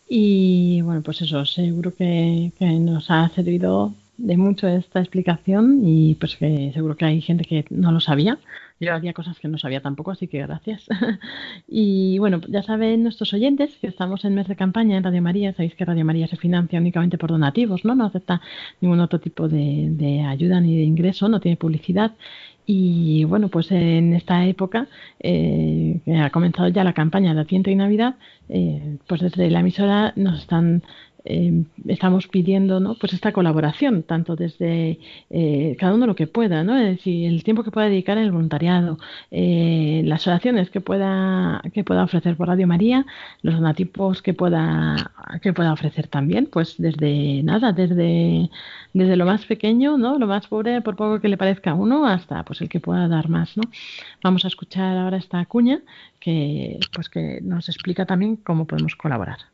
[0.09, 6.37] Y bueno, pues eso, seguro que, nos ha servido de mucho esta explicación y pues
[6.37, 8.39] que seguro que hay gente que no lo sabía.
[8.81, 10.87] Yo había cosas que no sabía tampoco, así que gracias.
[11.69, 15.53] y bueno, ya saben nuestros oyentes que estamos en mes de campaña en Radio María.
[15.53, 17.95] Sabéis que Radio María se financia únicamente por donativos, ¿no?
[17.95, 18.41] No acepta
[18.81, 22.13] ningún otro tipo de, de ayuda ni de ingreso, no tiene publicidad.
[22.67, 24.89] Y bueno, pues en esta época
[25.21, 28.17] eh, ha comenzado ya la campaña de Adviento y Navidad,
[28.49, 30.83] eh, pues desde la emisora nos están
[31.25, 32.97] eh, estamos pidiendo ¿no?
[32.97, 34.99] pues esta colaboración, tanto desde
[35.31, 36.77] eh, cada uno lo que pueda, ¿no?
[36.77, 38.99] es decir, el tiempo que pueda dedicar el voluntariado,
[39.31, 43.07] eh, las oraciones que pueda, que pueda ofrecer por Radio María,
[43.43, 48.51] los donatipos que pueda, que pueda ofrecer también, pues desde nada, desde,
[48.93, 50.19] desde lo más pequeño, ¿no?
[50.19, 53.09] lo más pobre, por poco que le parezca a uno, hasta pues el que pueda
[53.09, 53.57] dar más.
[53.57, 53.63] ¿no?
[54.23, 55.81] Vamos a escuchar ahora esta cuña
[56.21, 59.54] que, pues, que nos explica también cómo podemos colaborar.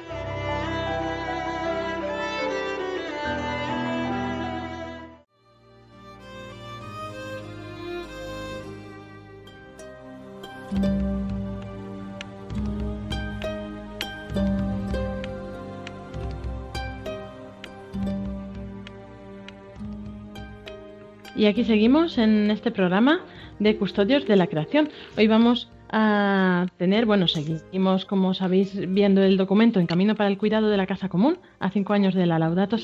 [21.41, 23.21] Y aquí seguimos en este programa
[23.57, 24.89] de Custodios de la Creación.
[25.17, 30.37] Hoy vamos a tener, bueno, seguimos, como sabéis, viendo el documento En Camino para el
[30.37, 32.77] Cuidado de la Casa Común, a cinco años de la Laudato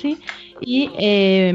[0.60, 1.54] y eh,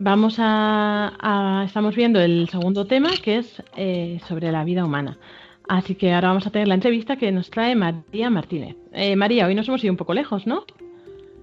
[0.00, 5.18] vamos a, estamos viendo el segundo tema, que es eh, sobre la vida humana.
[5.68, 8.76] Así que ahora vamos a tener la entrevista que nos trae María Martínez.
[8.92, 10.64] Eh, María, hoy nos hemos ido un poco lejos, ¿no?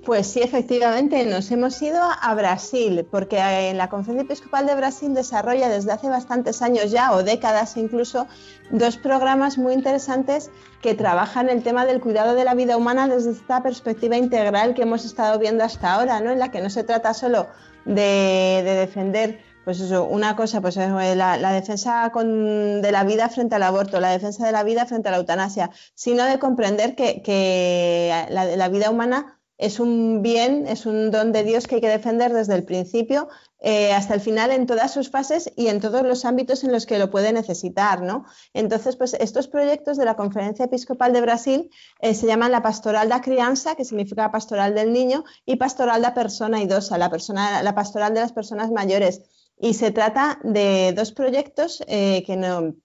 [0.03, 5.13] Pues sí, efectivamente, nos hemos ido a Brasil, porque en la Conferencia Episcopal de Brasil
[5.13, 8.25] desarrolla desde hace bastantes años ya, o décadas incluso,
[8.71, 10.49] dos programas muy interesantes
[10.81, 14.83] que trabajan el tema del cuidado de la vida humana desde esta perspectiva integral que
[14.83, 16.31] hemos estado viendo hasta ahora, ¿no?
[16.31, 17.47] en la que no se trata solo
[17.87, 23.99] de, defender pues eso, una cosa, pues la, defensa de la vida frente al aborto,
[23.99, 28.89] la defensa de la vida frente a la eutanasia, sino de comprender que, la, vida
[28.89, 32.63] humana es un bien, es un don de Dios que hay que defender desde el
[32.63, 33.27] principio
[33.59, 36.85] eh, hasta el final en todas sus fases y en todos los ámbitos en los
[36.85, 38.25] que lo puede necesitar, ¿no?
[38.53, 43.09] Entonces, pues estos proyectos de la Conferencia Episcopal de Brasil eh, se llaman la Pastoral
[43.09, 47.73] da Crianza, que significa pastoral del niño, y Pastoral da Persona Idosa, la, persona, la
[47.73, 49.23] pastoral de las personas mayores.
[49.59, 52.75] Y se trata de dos proyectos eh, que no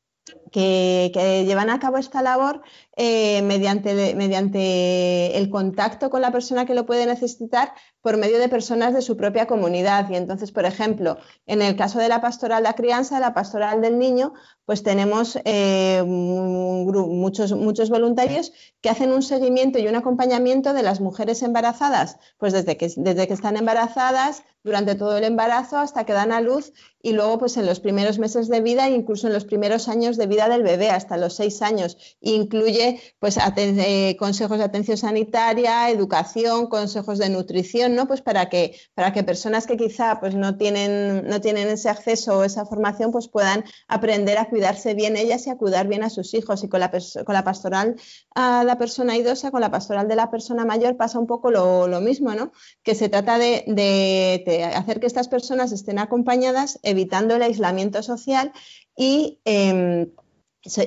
[0.53, 1.11] que,
[1.47, 2.63] llevan a cabo esta labor
[2.97, 8.49] eh, mediante, mediante el contacto con la persona que lo puede necesitar por medio de
[8.49, 10.09] personas de su propia comunidad.
[10.11, 13.81] Y entonces, por ejemplo, en el caso de la pastoral de la crianza, la pastoral
[13.81, 14.35] del niño,
[14.67, 21.01] pues tenemos eh, muchos, muchos voluntarios que hacen un seguimiento y un acompañamiento de las
[21.01, 26.13] mujeres embarazadas, pues desde que, desde que están embarazadas, durante todo el embarazo hasta que
[26.13, 29.33] dan a luz y luego pues en los primeros meses de vida e incluso en
[29.33, 31.97] los primeros años de vida del bebé hasta los seis años.
[32.21, 38.07] Incluye pues eh, consejos de atención sanitaria, educación, consejos de nutrición, ¿no?
[38.07, 42.39] Pues para que, para que personas que quizá pues no tienen, no tienen ese acceso
[42.39, 46.11] o esa formación pues puedan aprender a cuidarse bien ellas y a cuidar bien a
[46.11, 46.65] sus hijos.
[46.65, 47.97] Y con la, con la pastoral
[48.35, 52.01] a la persona idosa, con la pastoral de la persona mayor pasa un poco lo,
[52.01, 52.53] mismo, ¿no?
[52.83, 58.53] Que se trata de hacer que estas personas estén acompañadas, evitando el aislamiento social
[58.97, 60.11] y em,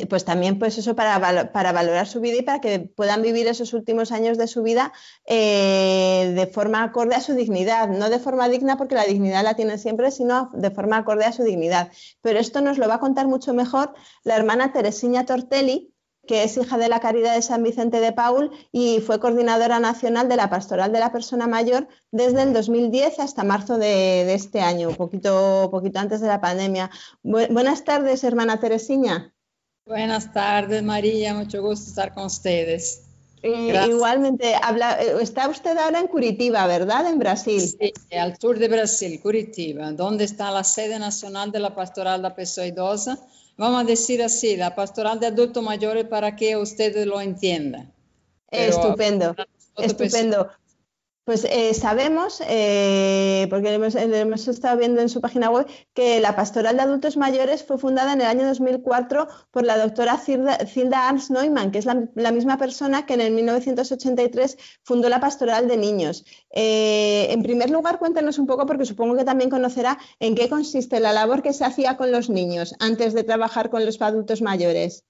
[0.10, 3.74] pues también pues eso para, para, valorar su vida y para que puedan vivir esos
[3.74, 4.94] últimos años de su vida
[5.26, 9.56] eh, de forma acorde a su dignidad, no de forma digna porque la dignidad la
[9.56, 11.92] tienen siempre, sino de forma acorde a su dignidad.
[12.22, 15.94] Pero esto nos lo va a contar mucho mejor la hermana Teresina Tortelli,
[16.26, 20.30] que es hija de la Caridad de San Vicente de Paul y fue coordinadora nacional
[20.30, 24.90] de la Pastoral de la Persona Mayor desde el 2010 hasta marzo de, este año,
[24.90, 26.90] un poquito, poquito antes de la pandemia.
[27.24, 29.35] buenas tardes, hermana Teresina.
[29.86, 31.34] Buenas tardes, María.
[31.34, 33.04] Mucho gusto estar con ustedes.
[33.44, 37.08] Eh, igualmente, habla, eh, está usted ahora en Curitiba, ¿verdad?
[37.08, 37.62] En Brasil.
[37.62, 42.30] Sí, al sur de Brasil, Curitiba, donde está la sede nacional de la Pastoral de
[42.30, 43.20] la Persona Idosa
[43.58, 47.92] vamos a decir así, la pastoral de adultos mayores para que ustedes lo entiendan.
[48.52, 49.36] estupendo,
[49.78, 50.50] estupendo.
[51.26, 55.66] Pues eh, sabemos, eh, porque hemos, hemos, estado viendo en su página web,
[55.96, 60.20] que la Pastoral de Adultos Mayores fue fundada en el año 2004 por la doctora
[60.20, 65.68] Zilda, Arns Neumann, que es la, misma persona que en el 1983 fundó la Pastoral
[65.68, 66.26] de Niños.
[66.52, 71.00] Eh, en primer lugar, cuéntenos un poco, porque supongo que también conocerá en qué consiste
[71.00, 75.04] la labor que se hacía con los niños antes de trabajar con los adultos mayores.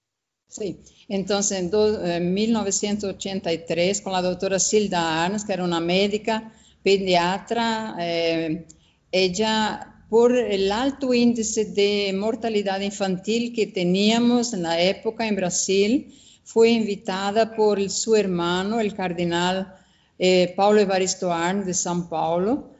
[0.48, 0.78] Sí,
[1.08, 8.66] entonces en, 1983 con la doctora Silda Arns, que era una médica pediatra, eh,
[9.10, 16.14] ella por el alto índice de mortalidad infantil que teníamos en la época en Brasil,
[16.44, 19.74] fue invitada por su hermano, el cardenal
[20.18, 22.70] eh, Paulo Evaristo Arns de São Paulo,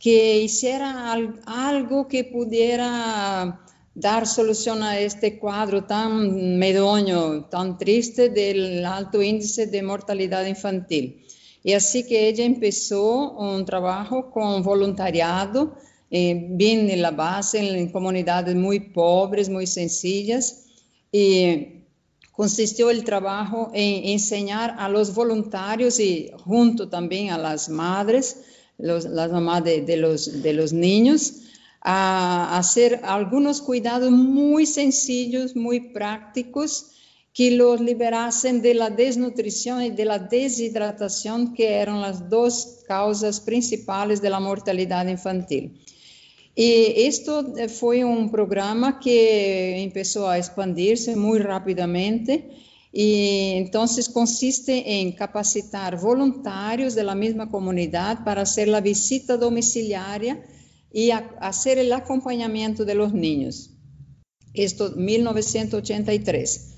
[0.00, 1.12] que hiciera
[1.46, 3.63] algo que pudiera
[3.94, 11.24] dar solución a este cuadro tan medonho, tan triste del alto índice de mortalidad infantil.
[11.62, 15.76] Y así que ella empezó un trabajo con voluntariado,
[16.10, 20.66] eh, bien en la base, en comunidades muy pobres, muy sencillas,
[21.10, 21.84] y
[22.32, 28.42] consistió el trabajo en enseñar a los voluntarios y junto también a las madres,
[28.76, 31.43] las mamás de los niños,
[31.84, 36.92] a hacer algunos cuidados muy sencillos, muy prácticos,
[37.34, 43.40] que los liberasen de la desnutrición y de la deshidratación, que eran las dos causas
[43.40, 45.78] principales de la mortalidad infantil.
[46.54, 52.48] Y esto fue un programa que empezó a expandirse muy rápidamente
[52.92, 60.40] y entonces consiste en capacitar voluntarios de la misma comunidad para hacer la visita domiciliaria
[60.94, 63.70] y hacer el acompañamiento de los niños.
[64.54, 66.70] Esto 1983.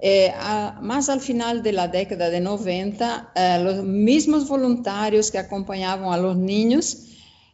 [0.00, 0.32] Eh,
[0.80, 6.16] más al final de la década de 90, eh, los mismos voluntarios que acompañaban a
[6.16, 7.06] los niños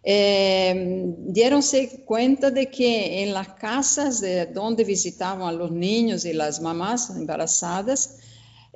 [0.02, 6.32] eh, dieronse cuenta de que en las casas de donde visitaban a los niños y
[6.32, 8.16] las mamás embarazadas,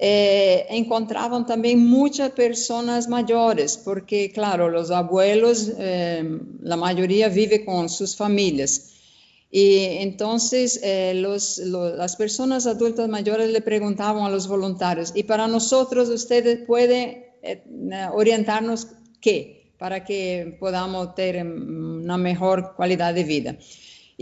[0.05, 7.89] eh, encontraban también muchas personas mayores, porque claro, los abuelos, eh, la mayoría vive con
[7.89, 8.95] sus familias.
[9.49, 16.09] Y entonces eh, las personas adultas mayores le preguntaban a los voluntarios, y para nosotros
[16.09, 17.25] ustedes pueden
[18.13, 18.89] orientarnos
[19.21, 23.57] qué, para que podamos tener una mejor calidad de vida.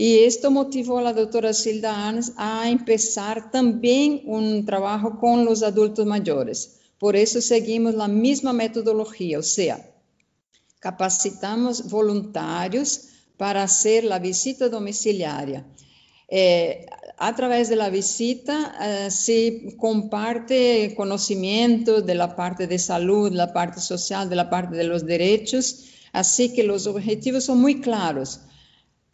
[0.03, 5.61] Y esto motivó a la doctora Silda Arns a empezar también un trabajo con los
[5.61, 6.79] adultos mayores.
[6.97, 9.93] Por eso seguimos la misma metodología, o sea,
[10.79, 15.67] capacitamos voluntarios para hacer la visita domiciliaria.
[16.27, 16.87] Eh,
[17.19, 23.53] a través de la visita eh, se comparte conocimiento de la parte de salud, la
[23.53, 28.39] parte social, de la parte de los derechos, así que los objetivos son muy claros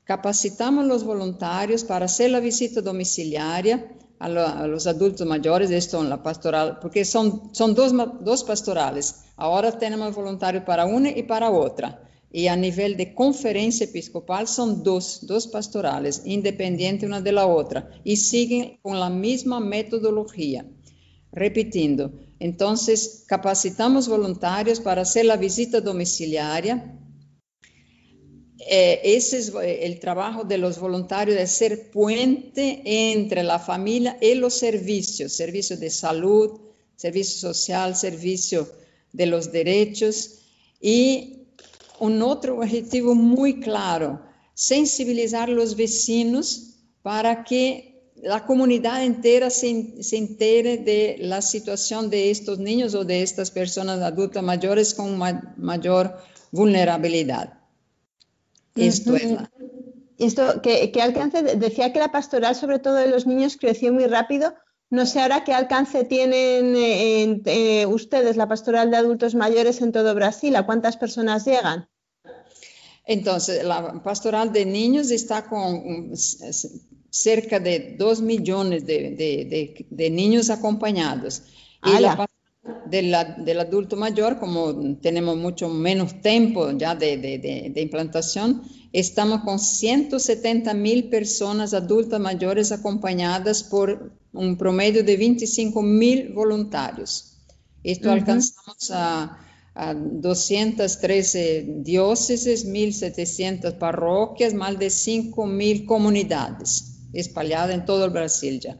[0.08, 6.80] Capacitamos los voluntarios para hacer la visita domiciliaria a, adultos mayores, esto en la pastoral,
[6.82, 9.26] porque son, son dos, dos pastorales.
[9.36, 12.02] Ahora tenemos voluntarios para una y para otra.
[12.32, 17.90] Y a nivel de conferencia episcopal son dos, dos pastorales, independientes una de la otra,
[18.06, 20.66] y siguen con la misma metodología.
[21.34, 26.98] Repitiendo, entonces capacitamos voluntarios para hacer la visita domiciliaria
[28.70, 34.18] eh, ese es eh, el trabajo de los voluntarios, de ser puente entre la familia
[34.22, 36.60] y los servicios, servicio de salud,
[36.96, 38.68] servicio social, servicio
[39.14, 40.40] de los derechos
[40.82, 41.48] y
[42.00, 44.22] un otro objetivo muy claro,
[44.54, 52.10] sensibilizar a los vecinos para que la comunidad entera se, se, entere de la situación
[52.10, 55.18] de estos niños o de estas personas adultas mayores con
[55.58, 56.18] mayor
[56.52, 57.57] vulnerabilidad.
[58.78, 59.36] Esto es
[60.18, 61.42] Esto, ¿qué, alcance?
[61.44, 64.54] Decía que la pastoral, sobre todo de los niños, creció muy rápido.
[64.90, 70.16] No sé ahora qué alcance tienen eh, ustedes, la pastoral de adultos mayores en todo
[70.16, 70.56] Brasil.
[70.56, 71.90] ¿A cuántas personas llegan?
[73.06, 76.14] Entonces, la pastoral de niños está con
[77.10, 81.44] cerca de 2 millones de, niños acompañados.
[81.84, 82.27] Y la
[82.90, 88.64] del adulto mayor, como tenemos mucho menos tiempo ya de, implantación,
[88.94, 97.38] estamos con 170 mil personas adultas mayores acompañadas por un promedio de 25 mil voluntarios.
[97.84, 99.44] Esto alcanzamos a,
[99.76, 108.80] 213 diócesis, 1.700 parroquias, más de 5 mil comunidades espalhadas en todo el Brasil ya.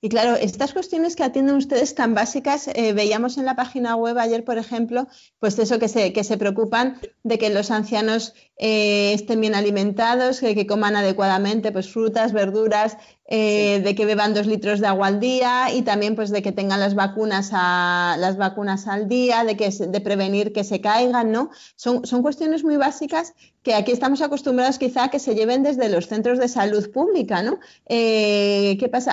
[0.00, 4.16] Y claro, estas cuestiones que atienden ustedes tan básicas, eh, veíamos en la página web
[4.18, 5.08] ayer, por ejemplo,
[5.38, 10.40] pues eso que se, que se preocupan de que los ancianos eh, estén bien alimentados,
[10.40, 12.96] que, coman adecuadamente pues, frutas, verduras,
[13.28, 16.52] eh, de que beban dos litros de agua al día y también pues de que
[16.52, 21.32] tengan las vacunas a, las vacunas al día, de que de prevenir que se caigan,
[21.32, 21.50] ¿no?
[21.74, 23.34] Son, son cuestiones muy básicas
[23.66, 27.42] que aquí estamos acostumbrados quizá a que se lleven desde los centros de salud pública,
[27.42, 27.58] ¿no?
[27.88, 29.10] Eh, ¿Qué pasa?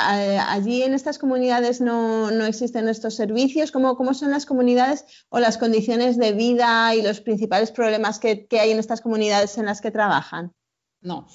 [0.53, 3.71] Allí en estas comunidades no, no existen estos servicios.
[3.71, 8.45] ¿Cómo, ¿Cómo, son las comunidades o las condiciones de vida y los principales problemas que,
[8.45, 10.53] que hay en estas comunidades en las que trabajan?
[11.01, 11.25] No.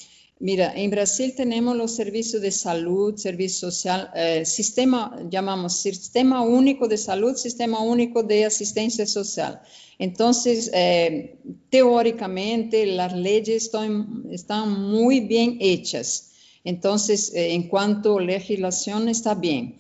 [0.41, 6.87] Mira, en Brasil tenemos los servicios de salud, servicio social, eh, sistema, llamamos Sistema Único
[6.87, 9.61] de Salud, Sistema Único de Asistencia Social.
[9.99, 11.39] Entonces, eh,
[11.71, 13.71] teóricamente, las leyes
[14.31, 16.31] están, muy bien hechas.
[16.63, 19.77] Entonces, eh, en cuanto a legislación, está bien.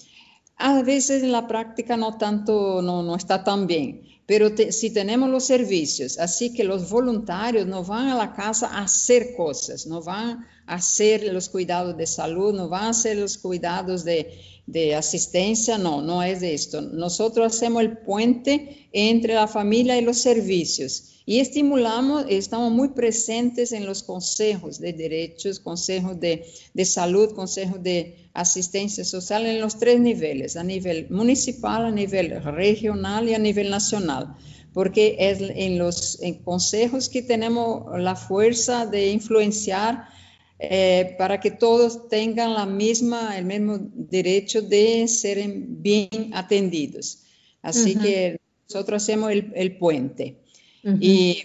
[0.56, 4.02] A veces en la práctica no tanto, no, no está tan bien.
[4.28, 8.82] Pero si tenemos los servicios, así que los voluntarios no van a la casa a
[8.82, 14.04] hacer cosas, no van hacer los cuidados de salud, no van a hacer los cuidados
[14.04, 16.80] de, de asistencia, no, no es de esto.
[16.80, 23.72] Nosotros hacemos el puente entre la familia y los servicios y estimulamos, estamos muy presentes
[23.72, 29.78] en los consejos de derechos, consejos de, de salud, consejos de asistencia social en los
[29.78, 34.36] tres niveles, a nivel municipal, a nivel regional y a nivel nacional,
[34.72, 40.08] porque es en los consejos que tenemos la fuerza de influenciar
[40.58, 47.22] eh, para que todos tengan la misma, el mismo derecho de ser bien atendidos.
[47.62, 50.36] Así que nosotros hacemos el puente.
[51.00, 51.42] Y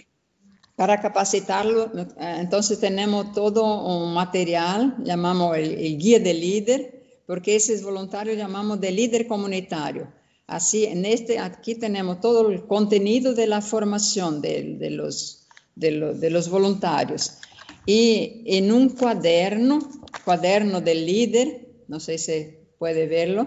[0.76, 7.82] para capacitarlo, entonces tenemos todo un material, llamamos el, guía de líder, porque ese es
[7.82, 10.12] voluntario llamamos de líder comunitario.
[10.46, 15.46] Así, en este, aquí tenemos todo el contenido de la formación de, los,
[15.76, 17.38] de, de los voluntarios.
[17.86, 19.80] Y en un cuaderno,
[20.24, 23.46] cuaderno del líder, no sé si puede verlo,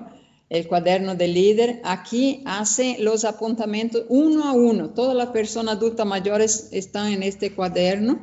[0.50, 4.92] el cuaderno del líder, aquí hace los apuntamientos uno a uno.
[4.92, 8.20] Todas las personas adultas mayores están en este cuaderno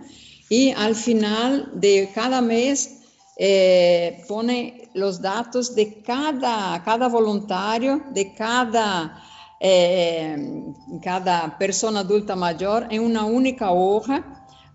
[0.49, 3.01] y al final de cada mes
[3.37, 9.23] eh, pone los datos de cada, cada voluntario, de cada,
[9.61, 14.34] eh, cada persona adulta mayor en una única hoja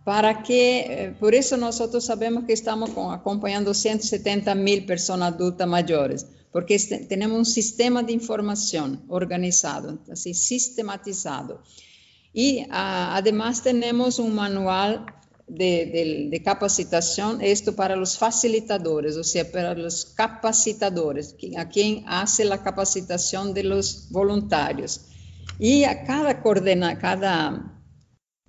[0.10, 6.26] para que, eh, por eso nosotros sabemos que estamos acompañando 170 mil personas adultas mayores
[6.52, 11.62] porque tenemos un sistema de información organizado, así sistematizado.
[12.34, 15.06] Y ah, además tenemos un manual
[15.48, 22.64] de, capacitación, esto para los facilitadores, o sea, para los capacitadores, a quien hace la
[22.64, 25.02] capacitación de los voluntarios.
[25.60, 27.76] Y a cada coordena, cada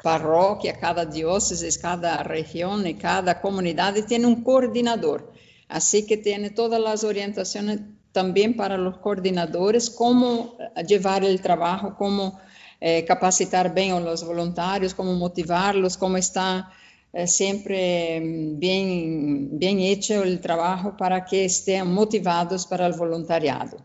[0.03, 5.31] parroquia, cada diócesis, cada región y cada comunidad tiene un coordinador
[5.71, 7.81] Así que tiene todas las orientaciones
[8.11, 12.41] también para los coordinadores, cómo eh, llevar el trabajo, cómo
[12.81, 16.73] eh, capacitar bien a los voluntarios, cómo motivarlos, cómo está
[17.13, 23.77] eh, siempre mm, bien, bien hecho el trabajo para que estén motivados para el voluntariado.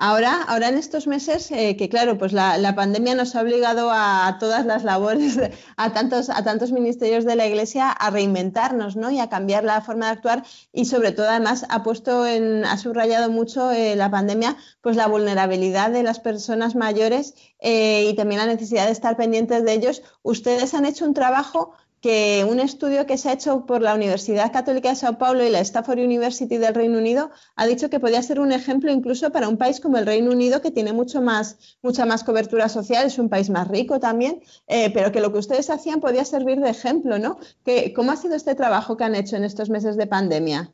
[0.00, 4.36] Ahora, ahora en estos meses, eh, que claro, pues la, pandemia nos ha obligado a,
[4.40, 5.38] todas las labores,
[5.76, 9.10] a tantos, a tantos ministerios de la Iglesia a reinventarnos, ¿no?
[9.10, 12.78] Y a cambiar la forma de actuar y sobre todo además ha puesto en, ha
[12.78, 18.40] subrayado mucho eh, la pandemia, pues la vulnerabilidad de las personas mayores eh, y también
[18.40, 20.02] la necesidad de estar pendientes de ellos.
[20.22, 24.52] Ustedes han hecho un trabajo que un estudio que se ha hecho por la Universidad
[24.52, 28.22] Católica de Sao Paulo y la Stafford University del Reino Unido ha dicho que podía
[28.22, 31.78] ser un ejemplo incluso para un país como el Reino Unido, que tiene mucho más,
[31.82, 35.38] mucha más cobertura social, es un país más rico también, eh, pero que lo que
[35.38, 37.38] ustedes hacían podía servir de ejemplo, ¿no?
[37.96, 40.72] ¿Cómo ha sido este trabajo que han hecho en estos meses de pandemia?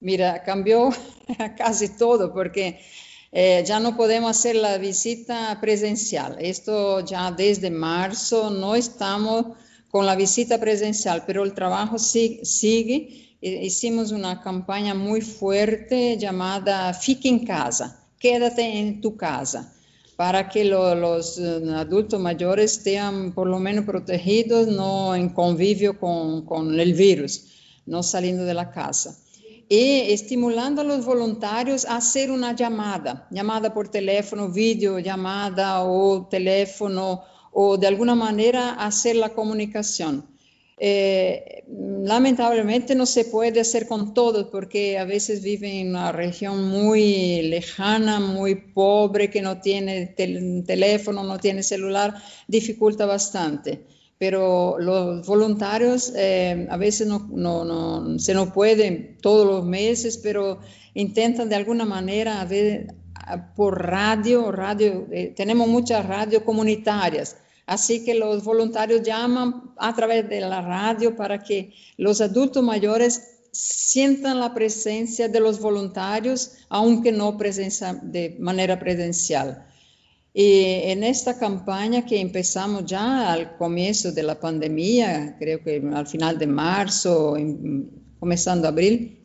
[0.00, 0.90] Mira, cambió
[1.58, 2.80] casi todo porque
[3.32, 6.36] eh, ya no podemos hacer la visita presencial.
[6.40, 9.56] Esto ya desde marzo no estamos
[9.90, 13.36] con la visita presencial, pero el trabajo sigue.
[13.40, 19.72] Hicimos una campaña muy fuerte llamada Fique en casa, quédate en tu casa,
[20.16, 26.44] para que los eh, adultos mayores estén por lo menos protegidos, no en convivio con,
[26.44, 27.46] con el virus,
[27.86, 29.16] no saliendo de la casa
[29.70, 36.26] y estimulando a los voluntarios a hacer una llamada, llamada por teléfono, video llamada o
[36.26, 37.22] teléfono
[37.52, 40.24] o de alguna manera hacer la comunicación.
[40.82, 46.68] eh, lamentablemente no se puede hacer con todos porque a veces viven en una región
[46.68, 50.06] muy lejana, muy pobre, que no tiene
[50.66, 52.14] teléfono, no tiene celular,
[52.48, 53.84] dificulta bastante.
[54.18, 60.60] Pero los voluntarios eh, a veces no, no, se no pueden todos los meses, pero
[60.94, 62.46] intentan de alguna manera
[63.54, 67.36] por radio, radio eh, tenemos muchas radios comunitarias
[67.70, 73.44] Así que los voluntarios llaman a través de la radio para que los adultos mayores
[73.52, 79.64] sientan la presencia de los voluntarios, aunque no presencia de manera presencial.
[80.34, 86.08] Y en esta campaña que empezamos ya al comienzo de la pandemia, creo que al
[86.08, 87.36] final de marzo,
[88.18, 89.16] comenzando abril,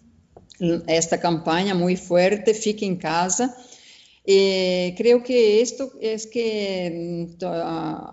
[0.85, 3.57] esta campaña muy fuerte, Fique en casa,
[4.27, 7.45] eh, creo que esto es que mm,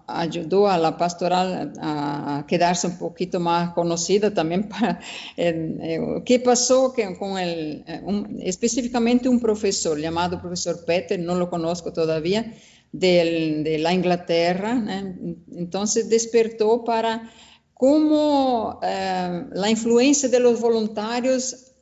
[0.06, 4.68] ayudó a la pastoral a quedarse un poquito más conocida también.
[4.68, 5.00] Para,
[5.38, 8.02] eh, ¿Qué pasó con el, eh,
[8.42, 12.54] específicamente un profesor llamado profesor Peter, no lo conozco todavía,
[12.92, 14.84] de la Inglaterra?
[15.56, 17.30] Entonces despertó para
[17.72, 21.72] cómo la influencia de los voluntarios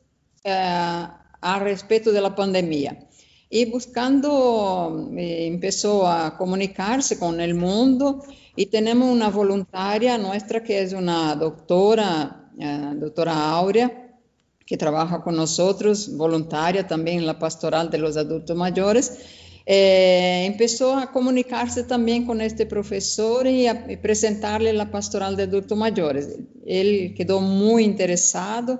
[0.45, 3.10] a respecto de la pandemia
[3.53, 8.23] y buscando, eh, empezó a comunicarse con el mundo
[8.55, 14.17] y tenemos una voluntaria nuestra que es una doctora, eh, doctora Aurea,
[14.65, 19.17] que trabaja con nosotros, voluntaria también en la pastoral de los adultos mayores.
[19.65, 25.77] Eh, empezó a comunicarse también con este profesor y a presentarle la pastoral de adultos
[25.77, 26.37] mayores.
[26.65, 28.79] Él quedó muy interesado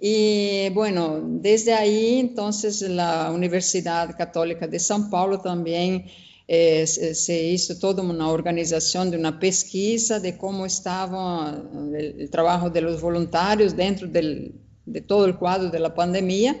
[0.00, 6.06] y bueno, desde ahí entonces la Universidad Católica de São Paulo también
[6.48, 11.62] eh, se hizo toda una organización de una pesquisa de cómo estaba
[11.94, 14.54] el, trabajo de los voluntarios dentro del,
[14.86, 16.56] de todo el cuadro de la pandemia.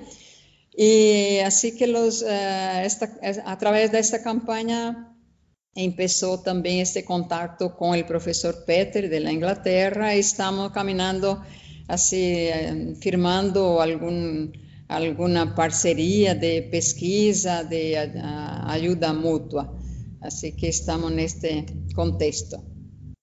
[0.76, 5.16] Y así que los, eh, esta, a través de campaña
[5.74, 11.42] empezó también este contacto con el profesor Peter de la Inglaterra estamos caminando
[11.90, 14.52] así eh, firmando algún,
[14.88, 17.98] alguna parcería de pesquisa, de
[18.66, 19.72] ayuda mutua.
[20.22, 22.62] Así que estamos en este contexto.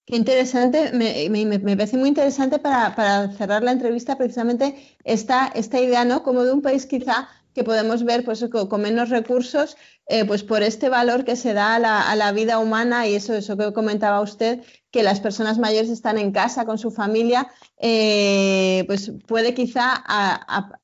[0.04, 5.78] Qué interesante, me, me, parece muy interesante para, para, cerrar la entrevista precisamente esta, esta
[5.80, 6.22] idea, ¿no?
[6.22, 7.28] Como de un país quizá
[7.58, 11.74] que podemos ver pues, con, menos recursos, eh, pues por este valor que se da
[11.74, 15.90] a la, a vida humana y eso, eso que comentaba usted, que las personas mayores
[15.90, 17.48] están en casa con su familia,
[17.78, 20.04] eh, pues puede quizá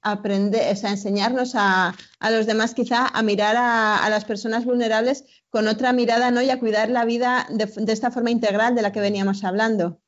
[0.02, 1.94] aprender, o sea, enseñarnos a,
[2.28, 6.42] los demás quizá a mirar a, las personas vulnerables con otra mirada ¿no?
[6.42, 10.00] y a cuidar la vida de, esta forma integral de la que veníamos hablando.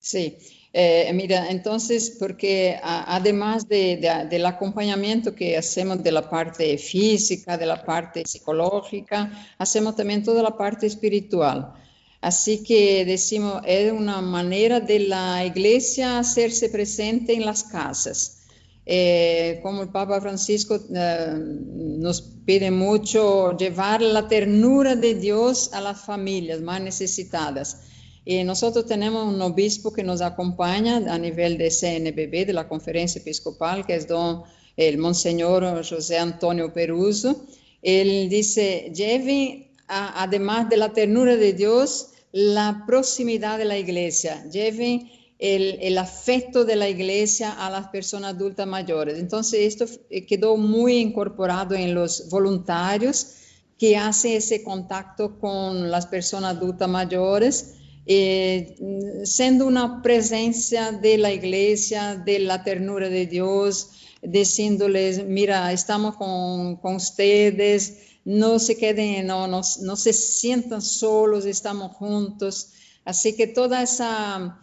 [0.00, 0.38] Sí,
[0.76, 7.84] eh, mira, entonces, porque además del acompañamiento que hacemos de la parte física, de la
[7.84, 11.72] parte psicológica, hacemos también toda la parte espiritual.
[12.20, 18.40] Así que decimos, es una manera de la iglesia hacerse presente en las casas.
[18.84, 25.80] Eh, como el Papa Francisco eh, nos pide mucho llevar la ternura de Dios a
[25.80, 27.93] las familias más necesitadas.
[28.24, 33.20] Y nosotros tenemos un obispo que nos acompaña a nivel de CNBB, de la Conferencia
[33.20, 34.44] Episcopal, que es don,
[34.76, 37.44] el Monseñor José Antonio Peruso.
[37.82, 45.10] Él dice, lleven, además de la ternura de Dios, la proximidad de la iglesia, lleven
[45.38, 49.18] el, afecto de la iglesia a las personas adultas mayores.
[49.18, 53.36] Entonces, esto quedó muy incorporado en los voluntarios
[53.78, 57.74] que hacen ese contacto con las personas adultas mayores,
[58.06, 58.76] eh,
[59.24, 63.90] siendo una presencia de la iglesia, de la ternura de Dios,
[64.22, 71.44] diciéndoles, mira, estamos con, con ustedes, no se queden, no, no, no se sientan solos,
[71.44, 72.72] estamos juntos.
[73.04, 74.58] Así que toda esa,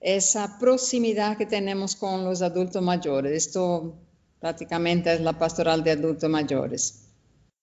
[0.00, 3.96] esa proximidad que tenemos con los adultos mayores, esto
[4.40, 7.09] prácticamente es la pastoral de adultos mayores.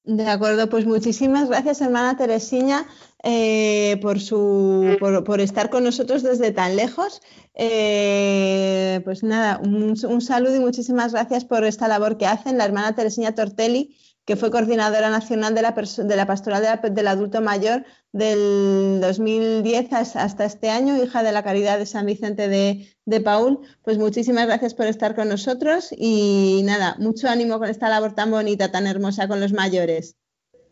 [0.07, 2.87] De acuerdo, pues muchísimas gracias, hermana Teresiña,
[3.23, 7.21] eh, por, su, por, estar con nosotros desde tan lejos.
[7.55, 12.63] Eh, pues nada, un, un, saludo y muchísimas gracias por esta labor que hacen la
[12.63, 13.97] hermana Teresiña Tortelli
[14.27, 20.43] que fue coordinadora nacional de la, de la pastoral del adulto mayor del 2010 hasta
[20.43, 23.61] este año, hija de la Caridad de San Vicente de, de, Paul.
[23.83, 28.29] Pues muchísimas gracias por estar con nosotros y nada, mucho ánimo con esta labor tan
[28.29, 30.17] bonita, tan hermosa con los mayores.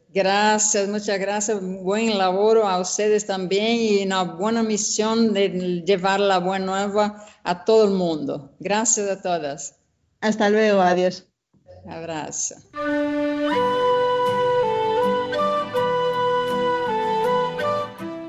[0.10, 1.58] Gracias, muchas gracias.
[1.62, 7.64] Buen labor a ustedes también y una buena misión de llevar la buena nueva a
[7.64, 8.54] todo el mundo.
[8.60, 9.76] Gracias a todas.
[10.20, 11.26] Hasta luego, adiós.
[11.88, 12.56] Abraço.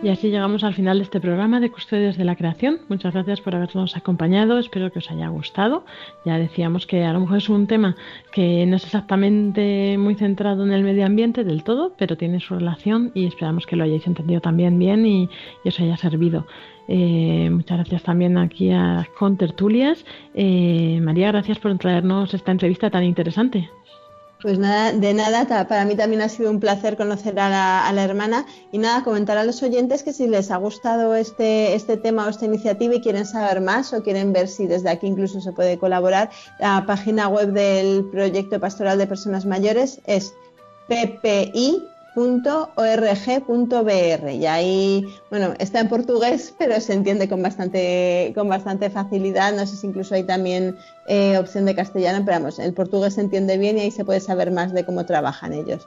[0.07, 2.79] Y así llegamos al final de este programa de Custodios de la Creación.
[2.89, 4.57] Muchas gracias por habernos acompañado.
[4.57, 5.85] Espero que os haya gustado.
[6.25, 7.97] Ya decíamos que a lo mejor es un tema
[8.31, 12.55] que no es exactamente muy centrado en el medio ambiente del todo, pero tiene su
[12.55, 15.29] relación y esperamos que lo hayáis entendido también bien y,
[15.65, 16.47] os haya servido.
[16.87, 20.07] Eh, muchas gracias también aquí a Contertulias.
[20.35, 23.71] Eh, María, gracias por traernos esta entrevista tan interesante.
[24.47, 28.47] Pues nada, de nada, para mí también ha sido un placer conocer a la, hermana.
[28.71, 32.29] Y nada, comentar a los oyentes que si les ha gustado este, este tema o
[32.29, 35.79] esta iniciativa y quieren saber más o quieren ver si desde aquí incluso se puede
[35.79, 36.31] colaborar,
[36.61, 40.33] la página web del proyecto pastoral de personas mayores es
[40.87, 41.83] ppi
[42.17, 42.71] .org.br
[44.31, 49.55] y ahí, bueno, está en portugués, pero se entiende con bastante, con bastante facilidad.
[49.55, 50.77] No sé si incluso hay también
[51.09, 54.21] eh, opción de castellano, pero vamos, el portugués se entiende bien y ahí se puede
[54.21, 55.87] saber más de cómo trabajan ellos.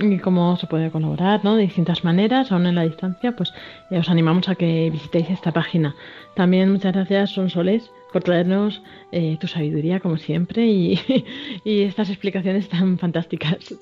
[0.00, 1.56] Y cómo se puede colaborar, ¿no?
[1.56, 3.52] De distintas maneras, aún en la distancia, pues
[3.90, 5.96] eh, os animamos a que visitéis esta página.
[6.36, 11.00] También muchas gracias, Sonsoles, por traernos eh, tu sabiduría, como siempre, y,
[11.64, 13.74] y estas explicaciones tan fantásticas.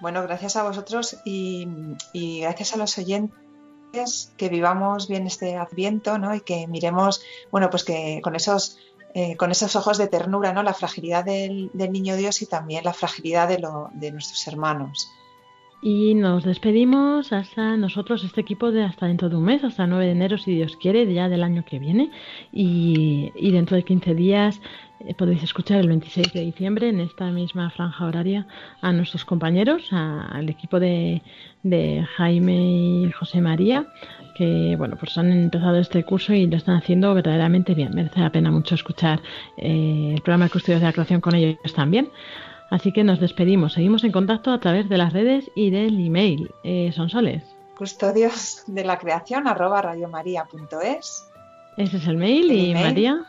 [0.00, 1.66] Bueno, gracias a vosotros y,
[2.40, 6.34] gracias a los oyentes que vivamos bien este adviento, ¿no?
[6.34, 8.78] Y que miremos, bueno, pues que con esos
[9.12, 10.62] eh, con esos ojos de ternura, ¿no?
[10.62, 15.10] La fragilidad del, niño Dios y también la fragilidad de, lo, de nuestros hermanos.
[15.82, 19.90] Y nos despedimos hasta nosotros, este equipo, de hasta dentro de un mes, hasta el
[19.90, 22.12] 9 de enero, si Dios quiere, ya del año que viene.
[22.52, 24.60] Y, y dentro de 15 días
[25.16, 28.46] podéis escuchar el 26 de diciembre en esta misma franja horaria
[28.80, 31.22] a nuestros compañeros, al equipo de,
[32.16, 33.86] Jaime y José María,
[34.36, 37.94] que bueno, pues han empezado este curso y lo están haciendo verdaderamente bien.
[37.94, 39.20] Merece la pena mucho escuchar
[39.56, 42.08] eh, el programa de Custodios de la Creación con ellos también.
[42.70, 46.50] Así que nos despedimos, seguimos en contacto a través de las redes y del email.
[46.62, 47.42] Eh, son soles.
[47.76, 51.26] Custodios de la creación arroba radiomaria.es.
[51.76, 53.26] Ese es el mail y María.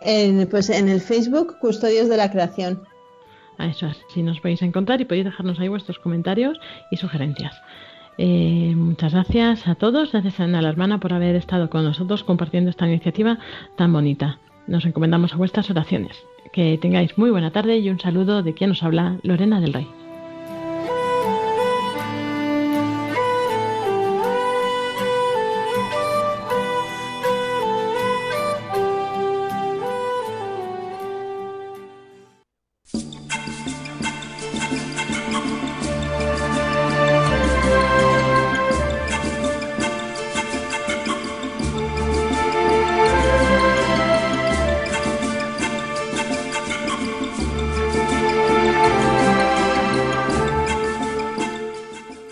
[0.00, 2.82] En, pues en el Facebook, Custodios de la Creación.
[3.58, 6.58] A eso así nos podéis encontrar y podéis dejarnos ahí vuestros comentarios
[6.90, 7.54] y sugerencias.
[8.16, 12.70] Eh, muchas gracias a todos, gracias a la hermana por haber estado con nosotros compartiendo
[12.70, 13.38] esta iniciativa
[13.76, 14.38] tan bonita.
[14.66, 16.16] Nos encomendamos a vuestras oraciones.
[16.52, 19.99] Que tengáis muy buena tarde y un saludo de quien nos habla, Lorena del Rey.